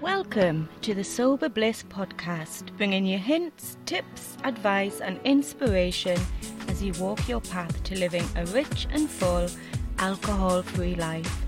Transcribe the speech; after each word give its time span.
Welcome 0.00 0.70
to 0.80 0.94
the 0.94 1.04
Sober 1.04 1.50
Bliss 1.50 1.82
podcast, 1.82 2.74
bringing 2.78 3.04
you 3.04 3.18
hints, 3.18 3.76
tips, 3.84 4.38
advice, 4.44 5.02
and 5.02 5.20
inspiration 5.24 6.18
as 6.68 6.82
you 6.82 6.94
walk 6.94 7.28
your 7.28 7.42
path 7.42 7.82
to 7.84 7.98
living 7.98 8.24
a 8.34 8.46
rich 8.46 8.86
and 8.92 9.10
full, 9.10 9.46
alcohol 9.98 10.62
free 10.62 10.94
life. 10.94 11.44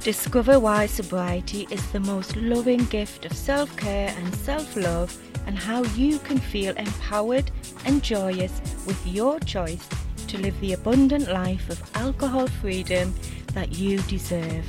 Discover 0.00 0.60
why 0.60 0.84
sobriety 0.84 1.66
is 1.70 1.90
the 1.90 2.00
most 2.00 2.36
loving 2.36 2.84
gift 2.84 3.24
of 3.24 3.32
self 3.32 3.74
care 3.78 4.14
and 4.18 4.34
self 4.34 4.76
love, 4.76 5.18
and 5.46 5.58
how 5.58 5.84
you 5.94 6.18
can 6.18 6.36
feel 6.38 6.76
empowered 6.76 7.50
and 7.86 8.02
joyous 8.02 8.60
with 8.86 9.06
your 9.06 9.40
choice 9.40 9.88
to 10.26 10.36
live 10.36 10.60
the 10.60 10.74
abundant 10.74 11.32
life 11.32 11.70
of 11.70 11.96
alcohol 11.96 12.46
freedom 12.46 13.14
that 13.54 13.72
you 13.72 14.02
deserve. 14.02 14.66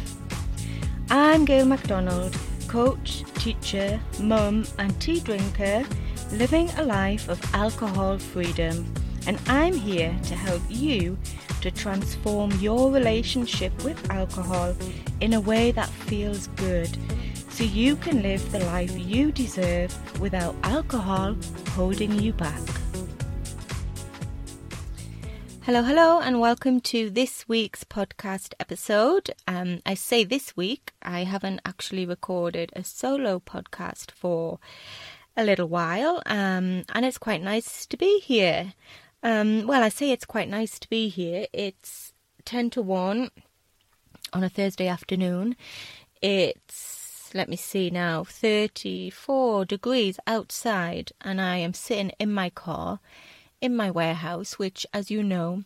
I'm 1.11 1.43
Gail 1.43 1.65
MacDonald, 1.65 2.37
coach, 2.69 3.23
teacher, 3.33 3.99
mum, 4.21 4.63
and 4.77 5.01
tea 5.01 5.19
drinker, 5.19 5.83
living 6.31 6.69
a 6.77 6.83
life 6.83 7.27
of 7.27 7.39
alcohol 7.53 8.19
freedom, 8.19 8.85
and 9.25 9.39
I'm 9.47 9.73
here 9.73 10.15
to 10.25 10.35
help 10.35 10.61
you 10.69 11.17
to 11.61 11.71
transform 11.71 12.51
your 12.59 12.91
relationship 12.91 13.73
with 13.83 14.09
alcohol 14.11 14.75
in 15.19 15.33
a 15.33 15.41
way 15.41 15.71
that 15.71 15.89
feels 15.89 16.47
good 16.55 16.95
so 17.49 17.63
you 17.63 17.95
can 17.95 18.21
live 18.21 18.51
the 18.51 18.59
life 18.59 18.97
you 18.97 19.31
deserve 19.31 19.91
without 20.21 20.55
alcohol 20.63 21.35
holding 21.69 22.13
you 22.19 22.33
back. 22.33 22.78
Hello, 25.69 25.83
hello, 25.83 26.19
and 26.19 26.39
welcome 26.39 26.79
to 26.79 27.11
this 27.11 27.47
week's 27.47 27.83
podcast 27.83 28.55
episode. 28.59 29.29
Um, 29.47 29.83
I 29.85 29.93
say 29.93 30.23
this 30.23 30.57
week, 30.57 30.93
I 31.03 31.25
haven't 31.25 31.61
actually 31.63 32.07
recorded 32.07 32.71
a 32.75 32.83
solo 32.83 33.39
podcast 33.39 34.09
for 34.09 34.57
a 35.37 35.43
little 35.43 35.67
while, 35.67 36.23
um, 36.25 36.85
and 36.95 37.05
it's 37.05 37.19
quite 37.19 37.43
nice 37.43 37.85
to 37.85 37.97
be 37.97 38.19
here. 38.19 38.73
Um, 39.21 39.67
well, 39.67 39.83
I 39.83 39.89
say 39.89 40.09
it's 40.09 40.25
quite 40.25 40.49
nice 40.49 40.79
to 40.79 40.89
be 40.89 41.07
here. 41.07 41.45
It's 41.53 42.13
10 42.45 42.71
to 42.71 42.81
1 42.81 43.29
on 44.33 44.43
a 44.43 44.49
Thursday 44.49 44.87
afternoon. 44.87 45.55
It's, 46.19 47.29
let 47.35 47.47
me 47.47 47.57
see 47.57 47.91
now, 47.91 48.23
34 48.23 49.65
degrees 49.65 50.19
outside, 50.25 51.11
and 51.21 51.39
I 51.39 51.57
am 51.57 51.75
sitting 51.75 52.09
in 52.17 52.33
my 52.33 52.49
car 52.49 53.01
in 53.61 53.75
my 53.75 53.91
warehouse, 53.91 54.57
which, 54.57 54.85
as 54.93 55.11
you 55.11 55.23
know, 55.23 55.63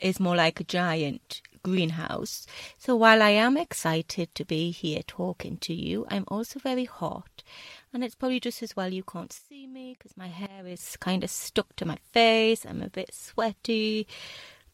is 0.00 0.20
more 0.20 0.36
like 0.36 0.60
a 0.60 0.64
giant 0.64 1.40
greenhouse. 1.62 2.46
So 2.78 2.94
while 2.94 3.20
I 3.22 3.30
am 3.30 3.56
excited 3.56 4.32
to 4.36 4.44
be 4.44 4.70
here 4.70 5.00
talking 5.06 5.56
to 5.58 5.74
you, 5.74 6.06
I'm 6.08 6.24
also 6.28 6.60
very 6.60 6.84
hot. 6.84 7.42
And 7.92 8.04
it's 8.04 8.14
probably 8.14 8.40
just 8.40 8.62
as 8.62 8.76
well 8.76 8.92
you 8.92 9.02
can't 9.02 9.32
see 9.32 9.66
me 9.66 9.96
because 9.98 10.16
my 10.16 10.28
hair 10.28 10.64
is 10.64 10.96
kind 10.98 11.24
of 11.24 11.30
stuck 11.30 11.74
to 11.76 11.84
my 11.84 11.98
face. 12.12 12.64
I'm 12.64 12.82
a 12.82 12.88
bit 12.88 13.12
sweaty, 13.12 14.06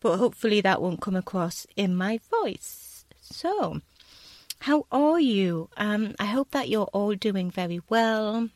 but 0.00 0.19
hopefully 0.19 0.61
that 0.61 0.83
won't 0.83 1.00
come 1.00 1.17
across 1.17 1.67
in 1.77 1.96
my 1.96 2.19
voice. 2.30 3.06
So, 3.20 3.80
how 4.61 4.86
are 4.92 5.20
you? 5.20 5.70
Um, 5.77 6.14
I 6.19 6.27
hope 6.27 6.50
that 6.50 6.69
you're 6.69 6.91
all 6.92 7.14
doing 7.14 7.50
very 7.50 7.80
well. 7.89 8.48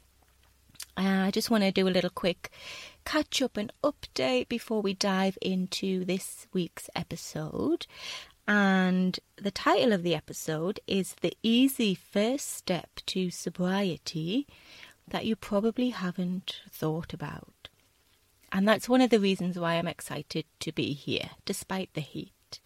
Uh, 0.98 1.24
I 1.27 1.30
just 1.30 1.50
want 1.50 1.64
to 1.64 1.72
do 1.72 1.88
a 1.88 1.90
little 1.96 2.11
quick 2.11 2.50
catch 3.06 3.40
up 3.40 3.56
and 3.56 3.72
update 3.82 4.48
before 4.48 4.82
we 4.82 4.92
dive 4.92 5.38
into 5.40 6.04
this 6.04 6.46
week's 6.52 6.90
episode. 6.94 7.86
And 8.46 9.18
the 9.36 9.52
title 9.52 9.92
of 9.92 10.02
the 10.02 10.14
episode 10.14 10.80
is 10.86 11.14
The 11.20 11.36
Easy 11.42 11.94
First 11.94 12.52
Step 12.52 12.90
to 13.06 13.30
Sobriety 13.30 14.46
That 15.08 15.24
You 15.24 15.36
Probably 15.36 15.90
Haven't 15.90 16.60
Thought 16.70 17.14
About. 17.14 17.68
And 18.52 18.68
that's 18.68 18.89
one 18.89 19.00
of 19.00 19.11
the 19.11 19.20
reasons 19.20 19.58
why 19.58 19.74
I'm 19.74 19.89
excited 19.89 20.45
to 20.61 20.72
be 20.72 20.92
here, 20.92 21.30
despite 21.45 21.95
the 21.95 22.00
heat. 22.00 22.61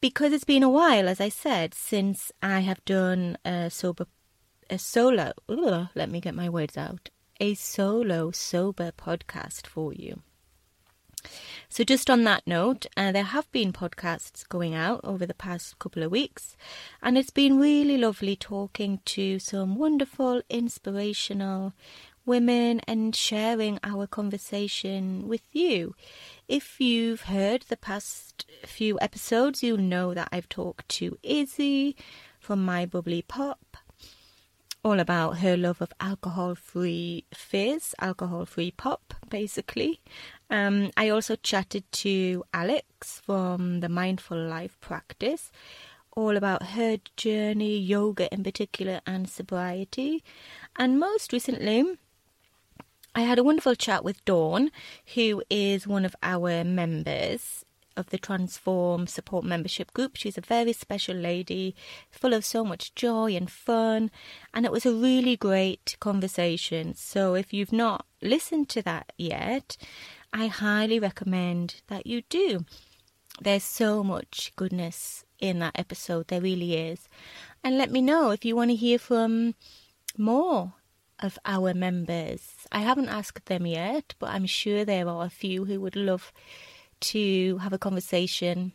Because 0.00 0.32
it's 0.32 0.44
been 0.44 0.64
a 0.64 0.68
while, 0.68 1.08
as 1.08 1.20
I 1.20 1.28
said, 1.28 1.72
since 1.72 2.32
I 2.42 2.60
have 2.60 2.84
done 2.84 3.38
a 3.44 3.70
sober, 3.70 4.06
a 4.68 4.78
solo. 4.78 5.32
Ugh, 5.48 5.88
let 5.94 6.10
me 6.10 6.20
get 6.20 6.34
my 6.34 6.48
words 6.48 6.76
out 6.76 7.10
a 7.42 7.54
solo 7.54 8.30
sober 8.30 8.92
podcast 8.92 9.66
for 9.66 9.92
you. 9.92 10.22
So, 11.68 11.82
just 11.82 12.08
on 12.08 12.22
that 12.22 12.46
note, 12.46 12.86
uh, 12.96 13.10
there 13.10 13.24
have 13.24 13.50
been 13.50 13.72
podcasts 13.72 14.48
going 14.48 14.76
out 14.76 15.00
over 15.02 15.26
the 15.26 15.34
past 15.34 15.76
couple 15.80 16.04
of 16.04 16.12
weeks, 16.12 16.56
and 17.02 17.18
it's 17.18 17.30
been 17.30 17.58
really 17.58 17.98
lovely 17.98 18.36
talking 18.36 19.00
to 19.06 19.40
some 19.40 19.74
wonderful, 19.74 20.42
inspirational 20.48 21.72
women 22.24 22.80
and 22.86 23.16
sharing 23.16 23.80
our 23.82 24.06
conversation 24.06 25.26
with 25.26 25.42
you. 25.52 25.96
If 26.46 26.80
you've 26.80 27.22
heard 27.22 27.62
the 27.62 27.76
past 27.76 28.46
few 28.64 29.00
episodes, 29.00 29.64
you'll 29.64 29.78
know 29.78 30.14
that 30.14 30.28
I've 30.30 30.48
talked 30.48 30.88
to 30.90 31.18
Izzy 31.24 31.96
from 32.38 32.64
My 32.64 32.86
Bubbly 32.86 33.22
Pop 33.22 33.78
all 34.84 34.98
about 34.98 35.38
her 35.38 35.56
love 35.56 35.80
of 35.80 35.92
alcohol 36.00 36.54
free 36.54 37.24
fizz, 37.32 37.94
alcohol 38.00 38.44
free 38.44 38.72
pop, 38.72 39.14
basically. 39.28 40.00
Um, 40.50 40.90
I 40.96 41.08
also 41.08 41.36
chatted 41.36 41.90
to 41.92 42.44
Alex 42.52 43.22
from 43.24 43.80
the 43.80 43.88
Mindful 43.88 44.38
Life 44.38 44.78
Practice, 44.80 45.52
all 46.16 46.36
about 46.36 46.62
her 46.70 46.98
journey, 47.16 47.78
yoga 47.78 48.32
in 48.34 48.42
particular, 48.42 49.00
and 49.06 49.28
sobriety. 49.28 50.24
And 50.76 50.98
most 50.98 51.32
recently, 51.32 51.84
I 53.14 53.20
had 53.20 53.38
a 53.38 53.44
wonderful 53.44 53.76
chat 53.76 54.02
with 54.02 54.24
Dawn, 54.24 54.72
who 55.14 55.42
is 55.48 55.86
one 55.86 56.04
of 56.04 56.16
our 56.22 56.64
members 56.64 57.64
of 57.96 58.10
the 58.10 58.18
Transform 58.18 59.06
Support 59.06 59.44
Membership 59.44 59.92
Group. 59.92 60.16
She's 60.16 60.38
a 60.38 60.42
very 60.42 60.72
special 60.72 61.16
lady, 61.16 61.74
full 62.10 62.34
of 62.34 62.44
so 62.44 62.64
much 62.64 62.94
joy 62.94 63.34
and 63.36 63.50
fun, 63.50 64.10
and 64.54 64.64
it 64.64 64.72
was 64.72 64.86
a 64.86 64.94
really 64.94 65.36
great 65.36 65.96
conversation. 66.00 66.94
So 66.94 67.34
if 67.34 67.52
you've 67.52 67.72
not 67.72 68.06
listened 68.20 68.68
to 68.70 68.82
that 68.82 69.12
yet, 69.16 69.76
I 70.32 70.46
highly 70.46 70.98
recommend 70.98 71.82
that 71.88 72.06
you 72.06 72.22
do. 72.28 72.64
There's 73.40 73.64
so 73.64 74.02
much 74.02 74.52
goodness 74.56 75.24
in 75.38 75.58
that 75.58 75.78
episode, 75.78 76.28
there 76.28 76.40
really 76.40 76.74
is. 76.76 77.08
And 77.64 77.76
let 77.76 77.90
me 77.90 78.00
know 78.00 78.30
if 78.30 78.44
you 78.44 78.56
want 78.56 78.70
to 78.70 78.76
hear 78.76 78.98
from 78.98 79.54
more 80.16 80.74
of 81.18 81.38
our 81.44 81.72
members. 81.72 82.66
I 82.70 82.80
haven't 82.80 83.08
asked 83.08 83.46
them 83.46 83.66
yet, 83.66 84.14
but 84.18 84.30
I'm 84.30 84.46
sure 84.46 84.84
there 84.84 85.08
are 85.08 85.26
a 85.26 85.30
few 85.30 85.64
who 85.64 85.80
would 85.80 85.96
love 85.96 86.32
to 87.02 87.58
have 87.58 87.72
a 87.72 87.78
conversation 87.78 88.72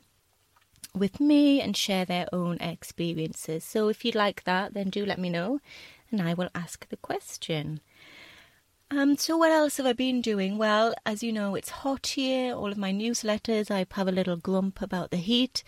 with 0.93 1.19
me 1.19 1.61
and 1.61 1.75
share 1.75 2.05
their 2.05 2.27
own 2.33 2.57
experiences. 2.57 3.63
So 3.63 3.89
if 3.89 4.03
you'd 4.03 4.15
like 4.15 4.43
that, 4.43 4.73
then 4.73 4.89
do 4.89 5.05
let 5.05 5.19
me 5.19 5.29
know 5.29 5.59
and 6.11 6.21
I 6.21 6.33
will 6.33 6.49
ask 6.55 6.87
the 6.89 6.97
question. 6.97 7.81
Um, 8.89 9.17
so 9.17 9.35
what 9.35 9.51
else 9.51 9.77
have 9.77 9.85
I 9.85 9.93
been 9.93 10.21
doing? 10.21 10.57
Well, 10.57 10.93
as 11.05 11.21
you 11.21 11.33
know, 11.33 11.55
it's 11.55 11.69
hot 11.69 12.07
here. 12.07 12.55
All 12.55 12.71
of 12.71 12.77
my 12.77 12.93
newsletters, 12.93 13.69
I 13.69 13.85
have 13.91 14.07
a 14.07 14.13
little 14.13 14.37
grump 14.37 14.81
about 14.81 15.11
the 15.11 15.17
heat. 15.17 15.63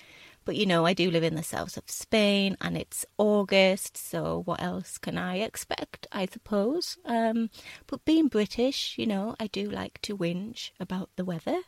But 0.46 0.56
you 0.56 0.66
know, 0.66 0.86
I 0.86 0.94
do 0.94 1.12
live 1.12 1.24
in 1.24 1.36
the 1.36 1.44
south 1.44 1.78
of 1.78 1.92
Spain 1.92 2.58
and 2.62 2.78
it's 2.78 3.06
August, 3.18 3.98
so 3.98 4.42
what 4.46 4.62
else 4.62 4.98
can 4.98 5.18
I 5.18 5.40
expect, 5.40 6.08
I 6.12 6.26
suppose? 6.26 6.98
Um, 7.06 7.50
but 7.86 8.06
being 8.06 8.30
British, 8.30 8.98
you 8.98 9.06
know, 9.06 9.36
I 9.40 9.48
do 9.48 9.70
like 9.70 10.02
to 10.04 10.18
whinge 10.18 10.72
about 10.80 11.10
the 11.18 11.26
weather. 11.26 11.60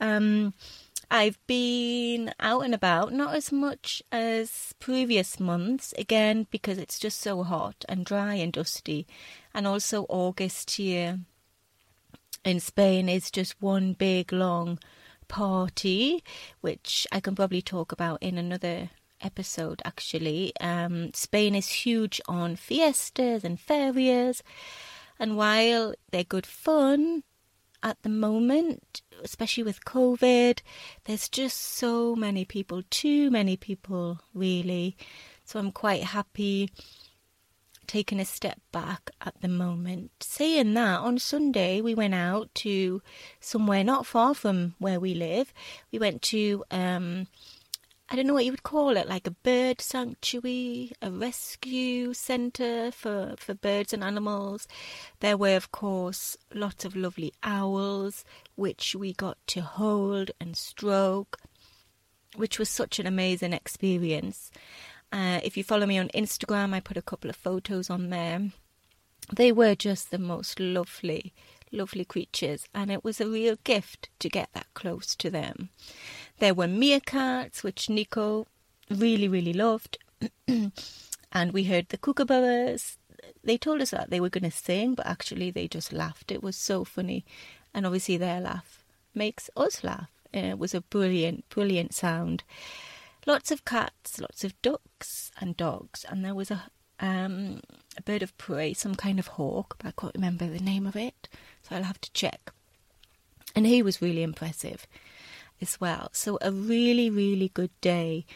Um, 0.00 0.54
I've 1.10 1.38
been 1.46 2.34
out 2.38 2.64
and 2.64 2.74
about, 2.74 3.12
not 3.12 3.34
as 3.34 3.50
much 3.50 4.02
as 4.12 4.74
previous 4.78 5.40
months, 5.40 5.94
again, 5.96 6.46
because 6.50 6.76
it's 6.76 6.98
just 6.98 7.20
so 7.20 7.42
hot 7.42 7.84
and 7.88 8.04
dry 8.04 8.34
and 8.34 8.52
dusty. 8.52 9.06
And 9.54 9.66
also, 9.66 10.04
August 10.08 10.72
here 10.72 11.20
in 12.44 12.60
Spain 12.60 13.08
is 13.08 13.30
just 13.30 13.60
one 13.60 13.94
big 13.94 14.32
long 14.32 14.78
party, 15.28 16.22
which 16.60 17.06
I 17.10 17.20
can 17.20 17.34
probably 17.34 17.62
talk 17.62 17.92
about 17.92 18.22
in 18.22 18.38
another 18.38 18.90
episode 19.20 19.82
actually. 19.84 20.52
Um, 20.60 21.12
Spain 21.14 21.54
is 21.54 21.68
huge 21.68 22.20
on 22.28 22.56
fiestas 22.56 23.44
and 23.44 23.58
ferias, 23.58 24.42
and 25.18 25.36
while 25.36 25.94
they're 26.10 26.24
good 26.24 26.46
fun, 26.46 27.24
at 27.82 28.02
the 28.02 28.08
moment, 28.08 29.02
especially 29.22 29.62
with 29.62 29.84
COVID, 29.84 30.60
there's 31.04 31.28
just 31.28 31.58
so 31.58 32.16
many 32.16 32.44
people, 32.44 32.82
too 32.90 33.30
many 33.30 33.56
people, 33.56 34.20
really. 34.34 34.96
So 35.44 35.58
I'm 35.58 35.72
quite 35.72 36.04
happy 36.04 36.70
taking 37.86 38.20
a 38.20 38.24
step 38.24 38.60
back 38.70 39.10
at 39.22 39.40
the 39.40 39.48
moment. 39.48 40.10
Saying 40.20 40.74
that, 40.74 41.00
on 41.00 41.18
Sunday 41.18 41.80
we 41.80 41.94
went 41.94 42.14
out 42.14 42.54
to 42.56 43.02
somewhere 43.40 43.82
not 43.82 44.06
far 44.06 44.34
from 44.34 44.74
where 44.78 45.00
we 45.00 45.14
live. 45.14 45.52
We 45.90 45.98
went 45.98 46.22
to 46.22 46.64
um, 46.70 47.26
I 48.10 48.16
don't 48.16 48.26
know 48.26 48.32
what 48.32 48.46
you 48.46 48.52
would 48.52 48.62
call 48.62 48.96
it, 48.96 49.06
like 49.06 49.26
a 49.26 49.32
bird 49.32 49.82
sanctuary, 49.82 50.92
a 51.02 51.10
rescue 51.10 52.14
centre 52.14 52.90
for, 52.90 53.34
for 53.36 53.52
birds 53.52 53.92
and 53.92 54.02
animals. 54.02 54.66
There 55.20 55.36
were, 55.36 55.56
of 55.56 55.72
course, 55.72 56.34
lots 56.54 56.86
of 56.86 56.96
lovely 56.96 57.34
owls, 57.42 58.24
which 58.54 58.94
we 58.94 59.12
got 59.12 59.36
to 59.48 59.60
hold 59.60 60.30
and 60.40 60.56
stroke, 60.56 61.36
which 62.34 62.58
was 62.58 62.70
such 62.70 62.98
an 62.98 63.06
amazing 63.06 63.52
experience. 63.52 64.50
Uh, 65.12 65.40
if 65.44 65.58
you 65.58 65.62
follow 65.64 65.84
me 65.84 65.98
on 65.98 66.08
Instagram, 66.08 66.72
I 66.72 66.80
put 66.80 66.96
a 66.96 67.02
couple 67.02 67.28
of 67.28 67.36
photos 67.36 67.90
on 67.90 68.08
there. 68.08 68.50
They 69.30 69.52
were 69.52 69.74
just 69.74 70.10
the 70.10 70.18
most 70.18 70.58
lovely, 70.58 71.34
lovely 71.70 72.06
creatures, 72.06 72.64
and 72.74 72.90
it 72.90 73.04
was 73.04 73.20
a 73.20 73.28
real 73.28 73.56
gift 73.64 74.08
to 74.20 74.30
get 74.30 74.48
that 74.54 74.72
close 74.72 75.14
to 75.16 75.28
them. 75.28 75.68
There 76.38 76.54
were 76.54 76.66
meerkats, 76.66 77.62
which 77.62 77.90
Nico 77.90 78.46
really, 78.88 79.26
really 79.26 79.52
loved, 79.52 79.98
and 80.48 81.52
we 81.52 81.64
heard 81.64 81.88
the 81.88 81.98
kookaburras. 81.98 82.96
They 83.42 83.58
told 83.58 83.80
us 83.80 83.90
that 83.90 84.10
they 84.10 84.20
were 84.20 84.28
going 84.28 84.44
to 84.44 84.50
sing, 84.50 84.94
but 84.94 85.06
actually 85.06 85.50
they 85.50 85.66
just 85.66 85.92
laughed. 85.92 86.30
It 86.30 86.42
was 86.42 86.56
so 86.56 86.84
funny, 86.84 87.24
and 87.74 87.84
obviously 87.84 88.16
their 88.16 88.40
laugh 88.40 88.84
makes 89.14 89.50
us 89.56 89.82
laugh. 89.82 90.10
It 90.32 90.58
was 90.58 90.74
a 90.74 90.80
brilliant, 90.80 91.48
brilliant 91.48 91.92
sound. 91.92 92.44
Lots 93.26 93.50
of 93.50 93.64
cats, 93.64 94.20
lots 94.20 94.44
of 94.44 94.60
ducks 94.62 95.32
and 95.40 95.56
dogs, 95.56 96.04
and 96.08 96.24
there 96.24 96.34
was 96.34 96.50
a 96.50 96.70
um, 97.00 97.60
a 97.96 98.02
bird 98.02 98.22
of 98.22 98.36
prey, 98.38 98.74
some 98.74 98.94
kind 98.94 99.18
of 99.18 99.28
hawk, 99.28 99.76
but 99.78 99.88
I 99.88 100.00
can't 100.00 100.14
remember 100.14 100.46
the 100.46 100.58
name 100.58 100.86
of 100.86 100.96
it, 100.96 101.28
so 101.62 101.76
I'll 101.76 101.84
have 101.84 102.00
to 102.00 102.12
check. 102.12 102.52
And 103.54 103.66
he 103.66 103.82
was 103.82 104.02
really 104.02 104.22
impressive 104.22 104.86
as 105.60 105.80
well. 105.80 106.08
So, 106.12 106.38
a 106.40 106.52
really, 106.52 107.10
really 107.10 107.48
good 107.48 107.70
day. 107.80 108.26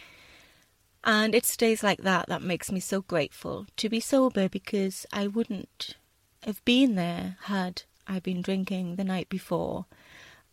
And 1.05 1.35
it's 1.35 1.57
days 1.57 1.83
like 1.83 2.03
that 2.03 2.29
that 2.29 2.43
makes 2.43 2.71
me 2.71 2.81
so 2.81 3.03
grateful 3.03 3.67
to 3.77 3.89
be 3.89 4.01
sober 4.01 4.49
because 4.49 5.05
I 5.13 5.27
wouldn't 5.27 5.97
have 6.45 6.65
been 6.65 6.95
there 6.95 7.37
had 7.43 7.83
I 8.07 8.21
been 8.21 8.43
drinking 8.43 8.97
the 8.97 9.05
night 9.05 9.29
before. 9.29 9.87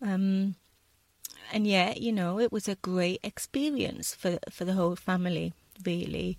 Um, 0.01 0.55
and 1.51 1.67
yet, 1.67 2.01
you 2.01 2.11
know, 2.11 2.39
it 2.39 2.51
was 2.51 2.67
a 2.67 2.75
great 2.75 3.19
experience 3.23 4.15
for 4.15 4.39
for 4.49 4.65
the 4.65 4.73
whole 4.73 4.95
family, 4.95 5.53
really. 5.85 6.37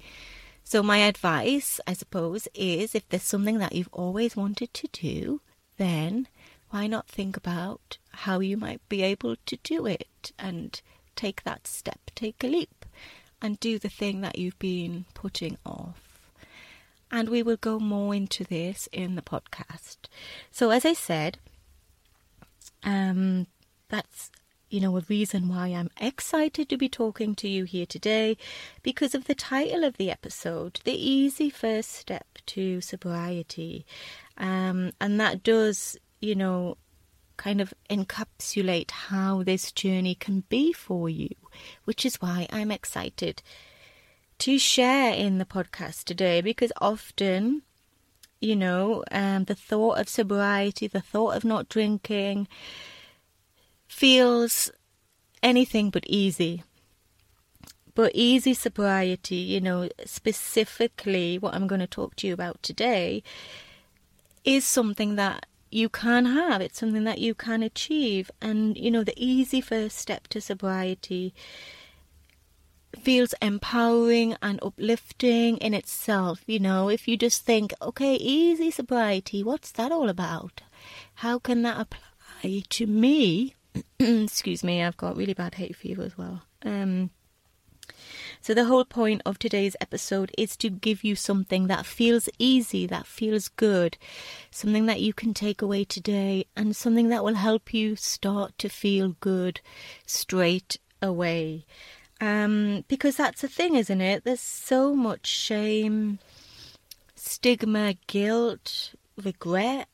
So, 0.64 0.82
my 0.82 0.98
advice, 0.98 1.80
I 1.86 1.94
suppose, 1.94 2.46
is 2.54 2.94
if 2.94 3.08
there's 3.08 3.22
something 3.22 3.58
that 3.58 3.74
you've 3.74 3.88
always 3.92 4.36
wanted 4.36 4.72
to 4.74 4.88
do, 4.92 5.40
then 5.78 6.28
why 6.70 6.86
not 6.86 7.08
think 7.08 7.36
about 7.36 7.98
how 8.12 8.40
you 8.40 8.56
might 8.56 8.80
be 8.88 9.02
able 9.02 9.36
to 9.46 9.58
do 9.62 9.86
it 9.86 10.32
and 10.38 10.80
take 11.16 11.42
that 11.42 11.66
step, 11.66 12.10
take 12.14 12.42
a 12.42 12.46
leap, 12.46 12.84
and 13.42 13.60
do 13.60 13.78
the 13.78 13.88
thing 13.88 14.20
that 14.20 14.38
you've 14.38 14.58
been 14.58 15.04
putting 15.14 15.58
off? 15.66 16.30
And 17.10 17.28
we 17.28 17.42
will 17.42 17.56
go 17.56 17.78
more 17.80 18.14
into 18.14 18.44
this 18.44 18.88
in 18.92 19.16
the 19.16 19.22
podcast. 19.22 19.96
So, 20.52 20.70
as 20.70 20.84
I 20.84 20.92
said, 20.92 21.38
um, 22.84 23.48
that's 23.88 24.30
you 24.70 24.80
know, 24.80 24.96
a 24.96 25.02
reason 25.08 25.48
why 25.48 25.68
I'm 25.68 25.90
excited 26.00 26.68
to 26.68 26.78
be 26.78 26.88
talking 26.88 27.34
to 27.36 27.48
you 27.48 27.64
here 27.64 27.86
today 27.86 28.36
because 28.84 29.16
of 29.16 29.24
the 29.24 29.34
title 29.34 29.82
of 29.82 29.96
the 29.96 30.10
episode, 30.10 30.80
The 30.84 30.94
Easy 30.94 31.50
First 31.50 31.90
Step 31.90 32.26
to 32.46 32.80
Sobriety. 32.80 33.84
Um, 34.38 34.92
and 35.00 35.18
that 35.18 35.42
does, 35.42 35.98
you 36.20 36.34
know, 36.34 36.76
kind 37.36 37.60
of 37.60 37.72
encapsulate 37.88 38.90
how 38.90 39.42
this 39.42 39.72
journey 39.72 40.14
can 40.14 40.44
be 40.50 40.72
for 40.72 41.08
you, 41.08 41.30
which 41.84 42.04
is 42.04 42.16
why 42.16 42.46
I'm 42.50 42.70
excited 42.70 43.42
to 44.40 44.58
share 44.58 45.14
in 45.14 45.38
the 45.38 45.44
podcast 45.44 46.04
today 46.04 46.40
because 46.40 46.72
often, 46.80 47.62
you 48.40 48.56
know, 48.56 49.04
um, 49.10 49.44
the 49.44 49.54
thought 49.54 49.98
of 49.98 50.08
sobriety, 50.08 50.86
the 50.86 51.00
thought 51.00 51.36
of 51.36 51.44
not 51.44 51.68
drinking, 51.68 52.46
feels 53.86 54.70
anything 55.42 55.90
but 55.90 56.04
easy. 56.06 56.62
But 57.94 58.12
easy 58.14 58.54
sobriety, 58.54 59.36
you 59.36 59.60
know, 59.60 59.88
specifically 60.04 61.38
what 61.38 61.54
I'm 61.54 61.66
going 61.66 61.80
to 61.80 61.86
talk 61.86 62.16
to 62.16 62.26
you 62.26 62.34
about 62.34 62.62
today, 62.62 63.22
is 64.44 64.64
something 64.64 65.16
that 65.16 65.44
you 65.70 65.88
can 65.88 66.26
have. 66.26 66.60
It's 66.60 66.78
something 66.78 67.04
that 67.04 67.18
you 67.18 67.34
can 67.34 67.62
achieve. 67.62 68.30
And, 68.40 68.76
you 68.76 68.90
know, 68.90 69.04
the 69.04 69.14
easy 69.16 69.60
first 69.60 69.96
step 69.96 70.28
to 70.28 70.40
sobriety 70.40 71.34
feels 72.98 73.34
empowering 73.40 74.36
and 74.42 74.58
uplifting 74.62 75.56
in 75.58 75.74
itself. 75.74 76.42
You 76.46 76.58
know, 76.58 76.88
if 76.88 77.06
you 77.06 77.16
just 77.16 77.44
think, 77.44 77.72
okay, 77.80 78.14
easy 78.14 78.70
sobriety, 78.70 79.42
what's 79.42 79.70
that 79.72 79.92
all 79.92 80.08
about? 80.08 80.62
How 81.16 81.38
can 81.38 81.62
that 81.62 81.80
apply 81.80 82.62
to 82.70 82.86
me? 82.86 83.54
excuse 83.98 84.64
me, 84.64 84.82
I've 84.82 84.96
got 84.96 85.16
really 85.16 85.34
bad 85.34 85.54
hay 85.54 85.72
fever 85.72 86.02
as 86.02 86.18
well. 86.18 86.42
Um, 86.64 87.10
so, 88.40 88.54
the 88.54 88.64
whole 88.64 88.86
point 88.86 89.20
of 89.26 89.38
today's 89.38 89.76
episode 89.80 90.32
is 90.38 90.56
to 90.58 90.70
give 90.70 91.04
you 91.04 91.14
something 91.14 91.66
that 91.66 91.84
feels 91.84 92.28
easy, 92.38 92.86
that 92.86 93.06
feels 93.06 93.48
good, 93.48 93.98
something 94.50 94.86
that 94.86 95.00
you 95.00 95.12
can 95.12 95.34
take 95.34 95.60
away 95.60 95.84
today, 95.84 96.46
and 96.56 96.74
something 96.74 97.10
that 97.10 97.22
will 97.22 97.34
help 97.34 97.74
you 97.74 97.96
start 97.96 98.56
to 98.58 98.68
feel 98.70 99.16
good 99.20 99.60
straight 100.06 100.78
away. 101.02 101.66
Um, 102.20 102.84
because 102.88 103.16
that's 103.16 103.42
the 103.42 103.48
thing, 103.48 103.74
isn't 103.74 104.00
it? 104.00 104.24
There's 104.24 104.40
so 104.40 104.94
much 104.94 105.26
shame, 105.26 106.18
stigma, 107.14 107.94
guilt, 108.06 108.94
regret, 109.22 109.88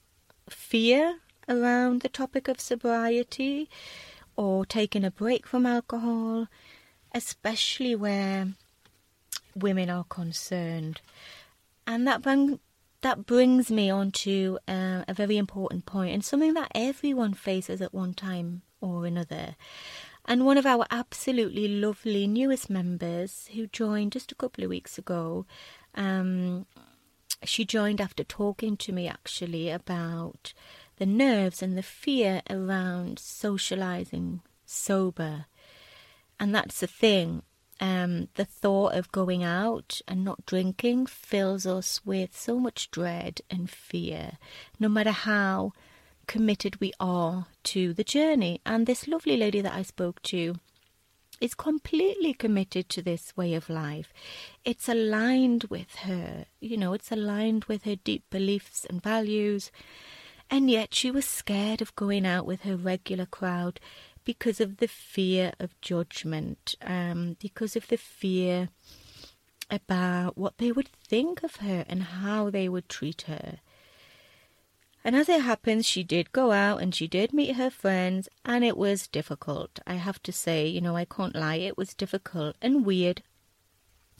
fear 0.49 1.19
around 1.49 2.03
the 2.03 2.09
topic 2.09 2.49
of 2.49 2.61
sobriety 2.61 3.69
or 4.37 4.67
taking 4.67 5.05
a 5.05 5.11
break 5.11 5.47
from 5.47 5.67
alcohol, 5.67 6.49
especially 7.17 7.97
where 7.97 8.49
women 9.55 9.89
are 9.89 10.05
concerned. 10.05 11.01
And 11.87 12.07
that 12.07 12.21
bring, 12.21 12.61
that 13.01 13.25
brings 13.25 13.71
me 13.71 13.89
on 13.89 14.11
to 14.13 14.59
uh, 14.69 15.03
a 15.09 15.15
very 15.15 15.39
important 15.39 15.87
point 15.87 16.13
and 16.13 16.23
something 16.23 16.53
that 16.55 16.71
everyone 16.75 17.33
faces 17.33 17.81
at 17.81 17.95
one 17.95 18.13
time 18.13 18.61
or 18.83 19.07
another. 19.07 19.57
And 20.27 20.45
one 20.45 20.59
of 20.59 20.67
our 20.67 20.85
absolutely 20.91 21.69
lovely 21.69 22.27
newest 22.27 22.69
members 22.69 23.49
who 23.55 23.67
joined 23.67 24.13
just 24.13 24.31
a 24.31 24.35
couple 24.35 24.63
of 24.65 24.71
weeks 24.71 24.99
ago, 24.99 25.47
um, 25.95 26.67
she 27.45 27.65
joined 27.65 28.01
after 28.01 28.25
talking 28.25 28.77
to 28.77 28.93
me 28.93 29.09
actually 29.09 29.71
about 29.71 30.53
the 30.99 31.07
nerves 31.07 31.63
and 31.63 31.79
the 31.79 31.83
fear 31.83 32.43
around 32.51 33.19
socializing 33.19 34.43
sober. 34.67 35.47
And 36.39 36.55
that's 36.55 36.81
the 36.81 36.87
thing. 36.87 37.43
Um, 37.79 38.29
the 38.35 38.45
thought 38.45 38.95
of 38.95 39.13
going 39.13 39.45
out 39.45 40.01
and 40.09 40.25
not 40.25 40.47
drinking 40.47 41.07
fills 41.07 41.67
us 41.67 42.01
with 42.07 42.37
so 42.37 42.59
much 42.59 42.91
dread 42.91 43.43
and 43.51 43.69
fear, 43.69 44.39
no 44.81 44.89
matter 44.89 45.11
how 45.11 45.73
committed 46.27 46.81
we 46.81 46.93
are 46.99 47.47
to 47.65 47.93
the 47.93 48.05
journey. 48.05 48.61
And 48.65 48.87
this 48.87 49.07
lovely 49.07 49.37
lady 49.37 49.61
that 49.61 49.75
I 49.75 49.83
spoke 49.83 50.23
to 50.23 50.57
is 51.39 51.55
completely 51.55 52.33
committed 52.33 52.89
to 52.89 53.03
this 53.03 53.37
way 53.37 53.53
of 53.53 53.69
life. 53.69 54.11
It's 54.65 54.89
aligned 54.89 55.65
with 55.65 55.97
her, 55.97 56.47
you 56.61 56.79
know, 56.79 56.95
it's 56.95 57.13
aligned 57.13 57.67
with 57.67 57.85
her 57.85 57.97
deep 57.97 58.25
beliefs 58.31 58.87
and 58.89 59.03
values 59.03 59.71
and 60.51 60.71
yet 60.71 60.95
she 60.95 61.11
was 61.11 61.25
scared 61.25 61.83
of 61.83 61.95
going 61.97 62.25
out 62.25 62.47
with 62.47 62.63
her 62.63 62.77
regular 62.77 63.27
crowd 63.27 63.81
because 64.27 64.61
of 64.61 64.77
the 64.77 64.89
fear 64.89 65.53
of 65.59 65.81
judgment, 65.81 66.75
um, 66.83 67.37
because 67.41 67.77
of 67.77 67.89
the 67.89 67.97
fear 67.97 68.69
about 69.71 70.37
what 70.37 70.59
they 70.59 70.71
would 70.71 70.89
think 70.89 71.43
of 71.43 71.57
her 71.57 71.87
and 71.89 72.03
how 72.03 72.51
they 72.51 72.69
would 72.69 72.89
treat 72.91 73.23
her. 73.23 73.61
And 75.03 75.17
as 75.17 75.29
it 75.29 75.41
happens, 75.43 75.87
she 75.87 76.03
did 76.03 76.33
go 76.33 76.51
out 76.51 76.83
and 76.83 76.93
she 76.93 77.07
did 77.07 77.33
meet 77.33 77.55
her 77.55 77.71
friends, 77.71 78.29
and 78.45 78.65
it 78.65 78.77
was 78.77 79.07
difficult. 79.07 79.79
I 79.87 79.95
have 79.95 80.21
to 80.25 80.33
say, 80.33 80.67
you 80.67 80.81
know, 80.81 80.97
I 80.97 81.05
can't 81.05 81.37
lie, 81.37 81.55
it 81.55 81.79
was 81.79 81.95
difficult 81.95 82.57
and 82.61 82.85
weird 82.85 83.23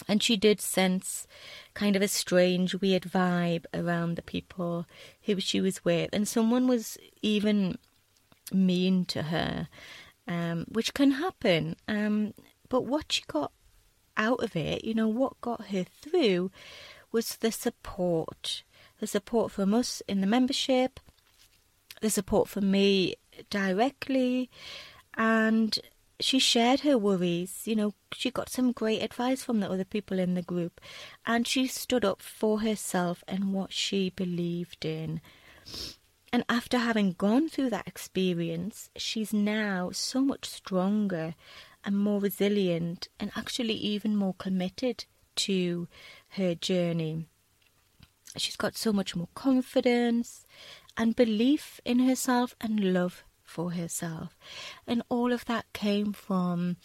and 0.09 0.23
she 0.23 0.37
did 0.37 0.61
sense 0.61 1.27
kind 1.75 1.97
of 1.97 2.03
a 2.03 2.09
strange, 2.09 2.75
weird 2.75 3.05
vibe 3.05 3.65
around 3.73 4.17
the 4.17 4.23
people 4.23 4.87
who 5.23 5.41
she 5.41 5.61
was 5.61 5.85
with. 5.85 6.11
And 6.13 6.29
someone 6.29 6.69
was 6.69 6.99
even 7.23 7.79
mean 8.53 9.05
to 9.07 9.25
her, 9.25 9.69
um, 10.27 10.67
which 10.69 10.95
can 10.95 11.13
happen. 11.13 11.77
Um, 11.89 12.35
but 12.69 12.85
what 12.85 13.13
she 13.13 13.23
got 13.27 13.53
out 14.17 14.43
of 14.43 14.57
it, 14.57 14.85
you 14.85 14.95
know, 14.95 15.09
what 15.09 15.41
got 15.41 15.67
her 15.67 15.85
through 15.85 16.51
was 17.13 17.37
the 17.37 17.53
support. 17.53 18.63
The 18.99 19.07
support 19.07 19.53
from 19.53 19.75
us 19.75 20.03
in 20.09 20.21
the 20.21 20.27
membership, 20.27 21.01
the 22.01 22.11
support 22.11 22.49
from 22.49 22.71
me 22.71 23.17
directly, 23.51 24.51
and 25.15 25.79
she 26.19 26.39
shared 26.39 26.81
her 26.81 26.97
worries. 26.97 27.63
You 27.65 27.77
know, 27.77 27.95
she 28.13 28.31
got 28.31 28.49
some 28.49 28.73
great 28.73 29.03
advice 29.03 29.43
from 29.43 29.61
the 29.61 29.71
other 29.71 29.85
people 29.85 30.19
in 30.19 30.35
the 30.35 30.43
group, 30.43 30.81
and 31.27 31.47
she 31.47 31.67
stood 31.67 32.05
up 32.05 32.23
for 32.23 32.61
herself 32.61 33.23
and 33.29 33.53
what 33.53 33.73
she 33.73 34.11
believed 34.11 34.85
in. 34.85 35.21
And 36.37 36.45
after 36.51 36.77
having 36.77 37.13
gone 37.13 37.49
through 37.49 37.71
that 37.71 37.89
experience, 37.89 38.91
she's 38.95 39.33
now 39.33 39.89
so 39.91 40.21
much 40.21 40.45
stronger 40.45 41.35
and 41.83 41.99
more 41.99 42.21
resilient 42.21 43.09
and 43.19 43.33
actually 43.35 43.73
even 43.73 44.15
more 44.15 44.35
committed 44.35 45.07
to 45.37 45.89
her 46.37 46.55
journey. 46.55 47.25
She's 48.37 48.57
got 48.57 48.77
so 48.77 48.93
much 48.93 49.17
more 49.17 49.31
confidence 49.35 50.45
and 50.95 51.17
belief 51.17 51.81
in 51.87 52.01
herself 52.01 52.55
and 52.61 52.93
love 52.93 53.25
for 53.43 53.71
herself. 53.71 54.37
And 54.87 55.03
all 55.09 55.33
of 55.33 55.47
that 55.47 55.65
came 55.73 56.13
from 56.13 56.77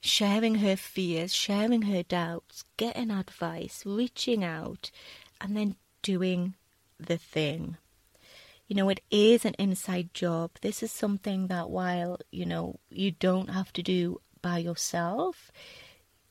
sharing 0.00 0.54
her 0.54 0.76
fears, 0.76 1.34
sharing 1.34 1.82
her 1.82 2.02
doubts, 2.02 2.64
getting 2.78 3.10
advice, 3.10 3.82
reaching 3.84 4.42
out, 4.42 4.90
and 5.42 5.54
then 5.54 5.76
doing 6.00 6.54
the 6.98 7.18
thing. 7.18 7.76
You 8.66 8.74
know, 8.76 8.88
it 8.88 9.00
is 9.10 9.44
an 9.44 9.54
inside 9.58 10.12
job. 10.12 10.50
This 10.60 10.82
is 10.82 10.90
something 10.90 11.46
that 11.46 11.70
while, 11.70 12.18
you 12.30 12.44
know, 12.44 12.80
you 12.90 13.12
don't 13.12 13.50
have 13.50 13.72
to 13.74 13.82
do 13.82 14.20
by 14.42 14.58
yourself, 14.58 15.52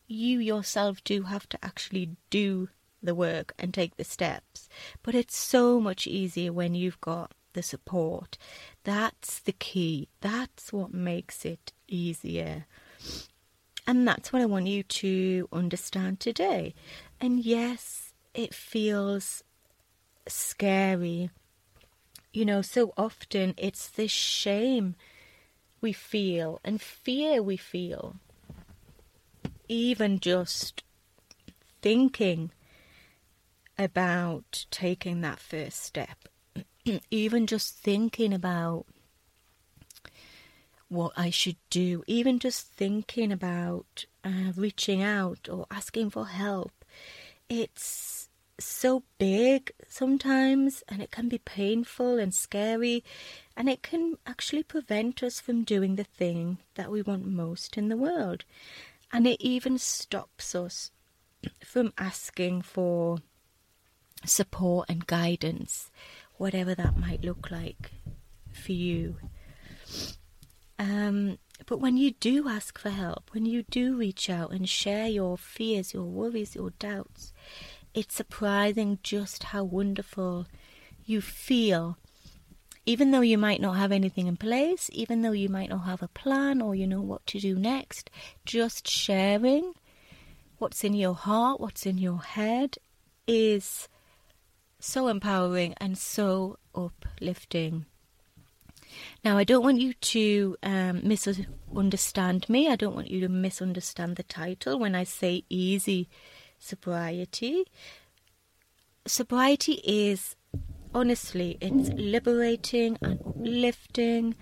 you 0.08 0.40
yourself 0.40 1.04
do 1.04 1.24
have 1.24 1.48
to 1.50 1.60
actually 1.64 2.18
do 2.30 2.70
the 3.02 3.16
work 3.16 3.54
and 3.58 3.74
take 3.74 3.96
the 3.96 4.04
steps. 4.04 4.68
But 5.02 5.16
it's 5.16 5.38
so 5.38 5.80
much 5.80 6.08
easier 6.08 6.52
when 6.52 6.76
you've 6.76 7.00
got 7.00 7.32
the 7.54 7.64
support. 7.64 8.38
That's 8.84 9.40
the 9.40 9.54
key. 9.54 10.10
That's 10.22 10.74
what 10.74 10.94
makes 10.94 11.46
it 11.46 11.72
easier. 11.88 12.66
And 13.88 14.08
that's 14.08 14.34
what 14.34 14.42
I 14.42 14.46
want 14.46 14.68
you 14.68 14.84
to 14.84 15.48
understand 15.54 16.20
today. 16.20 16.74
And 17.22 17.40
yes, 17.40 18.14
it 18.34 18.54
feels 18.54 19.44
scary. 20.28 21.30
You 22.36 22.44
know, 22.44 22.62
so 22.62 22.94
often 22.98 23.54
it's 23.58 23.88
this 23.88 24.12
shame 24.12 24.96
we 25.80 25.94
feel 25.94 26.60
and 26.66 26.82
fear 26.82 27.42
we 27.42 27.56
feel. 27.56 28.18
Even 29.70 30.20
just 30.20 30.84
thinking 31.82 32.52
about 33.78 34.66
taking 34.70 35.22
that 35.22 35.40
first 35.40 35.82
step, 35.82 36.28
even 37.10 37.48
just 37.48 37.78
thinking 37.78 38.34
about 38.34 38.86
what 40.90 41.14
I 41.16 41.30
should 41.30 41.58
do, 41.70 42.04
even 42.06 42.40
just 42.40 42.68
thinking 42.68 43.32
about 43.32 44.04
uh, 44.26 44.52
reaching 44.58 45.02
out 45.02 45.48
or 45.50 45.68
asking 45.72 46.10
for 46.10 46.28
help, 46.28 46.74
it's 47.48 48.25
so 48.60 49.04
big 49.18 49.72
sometimes 49.88 50.84
and 50.88 51.02
it 51.02 51.12
can 51.12 51.28
be 51.28 51.38
painful 51.38 52.18
and 52.18 52.34
scary 52.34 53.04
and 53.58 53.70
it 53.70 53.82
can 53.84 54.18
actually 54.26 54.64
prevent 54.64 55.22
us 55.24 55.40
from 55.40 55.64
doing 55.64 55.96
the 55.96 56.04
thing 56.04 56.58
that 56.76 56.92
we 56.92 57.02
want 57.02 57.26
most 57.26 57.78
in 57.78 57.90
the 57.90 57.98
world. 57.98 58.46
And 59.12 59.28
it 59.28 59.42
even 59.42 59.78
stops 59.78 60.56
us 60.56 60.92
from 61.64 61.94
asking 61.98 62.64
for 62.64 63.20
support 64.26 64.90
and 64.90 65.06
guidance, 65.06 65.92
whatever 66.38 66.76
that 66.76 66.98
might 66.98 67.24
look 67.24 67.50
like 67.52 67.92
for 68.52 68.72
you. 68.72 69.18
Um, 70.78 71.38
but 71.66 71.80
when 71.80 71.96
you 71.98 72.12
do 72.12 72.50
ask 72.50 72.78
for 72.78 72.90
help, 72.90 73.30
when 73.32 73.46
you 73.46 73.64
do 73.64 73.96
reach 73.96 74.30
out 74.30 74.52
and 74.52 74.68
share 74.68 75.08
your 75.08 75.38
fears, 75.38 75.94
your 75.94 76.04
worries, 76.04 76.56
your 76.56 76.72
doubts, 76.72 77.32
it's 77.96 78.14
surprising 78.14 79.00
just 79.02 79.46
how 79.46 79.64
wonderful 79.64 80.46
you 81.06 81.22
feel. 81.22 81.98
Even 82.86 83.12
though 83.12 83.22
you 83.22 83.38
might 83.38 83.62
not 83.62 83.78
have 83.78 83.92
anything 83.92 84.28
in 84.28 84.36
place, 84.38 84.90
even 84.94 85.22
though 85.22 85.32
you 85.32 85.50
might 85.50 85.70
not 85.70 85.86
have 85.86 86.04
a 86.04 86.10
plan 86.10 86.62
or 86.62 86.76
you 86.76 86.86
know 86.86 87.02
what 87.02 87.26
to 87.26 87.40
do 87.40 87.56
next, 87.58 88.12
just 88.46 88.88
sharing 88.88 89.74
what's 90.58 90.84
in 90.84 90.94
your 90.94 91.16
heart, 91.16 91.60
what's 91.60 91.86
in 91.86 91.98
your 91.98 92.22
head 92.22 92.78
is 93.28 93.88
so 94.78 95.08
empowering 95.08 95.74
and 95.78 95.98
so 95.98 96.58
uplifting. 96.76 97.86
Now, 99.24 99.38
I 99.38 99.46
don't 99.46 99.64
want 99.64 99.80
you 99.80 99.94
to 99.94 100.58
um, 100.62 101.02
misunderstand 101.04 102.48
me. 102.50 102.70
I 102.70 102.76
don't 102.76 102.96
want 102.96 103.10
you 103.10 103.22
to 103.22 103.30
misunderstand 103.30 104.18
the 104.18 104.24
title 104.24 104.78
when 104.78 104.96
I 104.96 105.06
say 105.06 105.44
easy 105.50 106.08
sobriety. 106.66 107.66
Sobriety 109.06 109.82
is, 109.84 110.36
honestly, 110.94 111.58
it's 111.62 111.90
liberating 111.90 112.98
and 113.02 113.20
uplifting. 113.46 114.36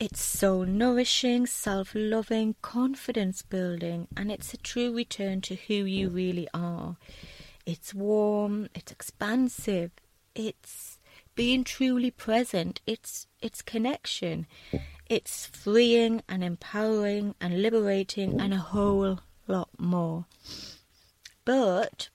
It's 0.00 0.20
so 0.20 0.64
nourishing, 0.64 1.46
self 1.46 1.92
loving, 1.94 2.56
confidence 2.60 3.42
building, 3.42 4.08
and 4.16 4.32
it's 4.32 4.52
a 4.52 4.56
true 4.56 4.92
return 4.92 5.40
to 5.42 5.54
who 5.54 5.74
you 5.74 6.08
really 6.08 6.48
are. 6.52 6.96
It's 7.64 7.94
warm, 7.94 8.68
it's 8.74 8.90
expansive, 8.90 9.92
it's 10.34 10.98
being 11.36 11.62
truly 11.62 12.10
present, 12.10 12.80
it's 12.84 13.28
it's 13.40 13.62
connection. 13.62 14.46
It's 15.08 15.44
freeing 15.44 16.22
and 16.26 16.42
empowering 16.42 17.34
and 17.40 17.60
liberating 17.60 18.40
and 18.40 18.54
a 18.54 18.56
whole 18.56 19.20
lot 19.46 19.68
more. 19.78 20.24
But 21.44 22.08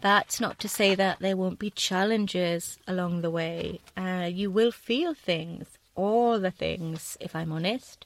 that's 0.00 0.40
not 0.40 0.58
to 0.60 0.68
say 0.68 0.94
that 0.94 1.20
there 1.20 1.36
won't 1.36 1.58
be 1.58 1.70
challenges 1.70 2.78
along 2.86 3.22
the 3.22 3.30
way. 3.30 3.80
Uh, 3.96 4.28
you 4.30 4.50
will 4.50 4.72
feel 4.72 5.14
things, 5.14 5.78
all 5.94 6.38
the 6.38 6.50
things, 6.50 7.16
if 7.20 7.34
I'm 7.34 7.52
honest. 7.52 8.04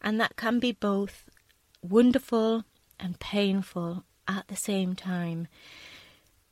And 0.00 0.20
that 0.20 0.36
can 0.36 0.58
be 0.58 0.72
both 0.72 1.30
wonderful 1.82 2.64
and 2.98 3.18
painful 3.20 4.04
at 4.26 4.48
the 4.48 4.56
same 4.56 4.94
time. 4.94 5.48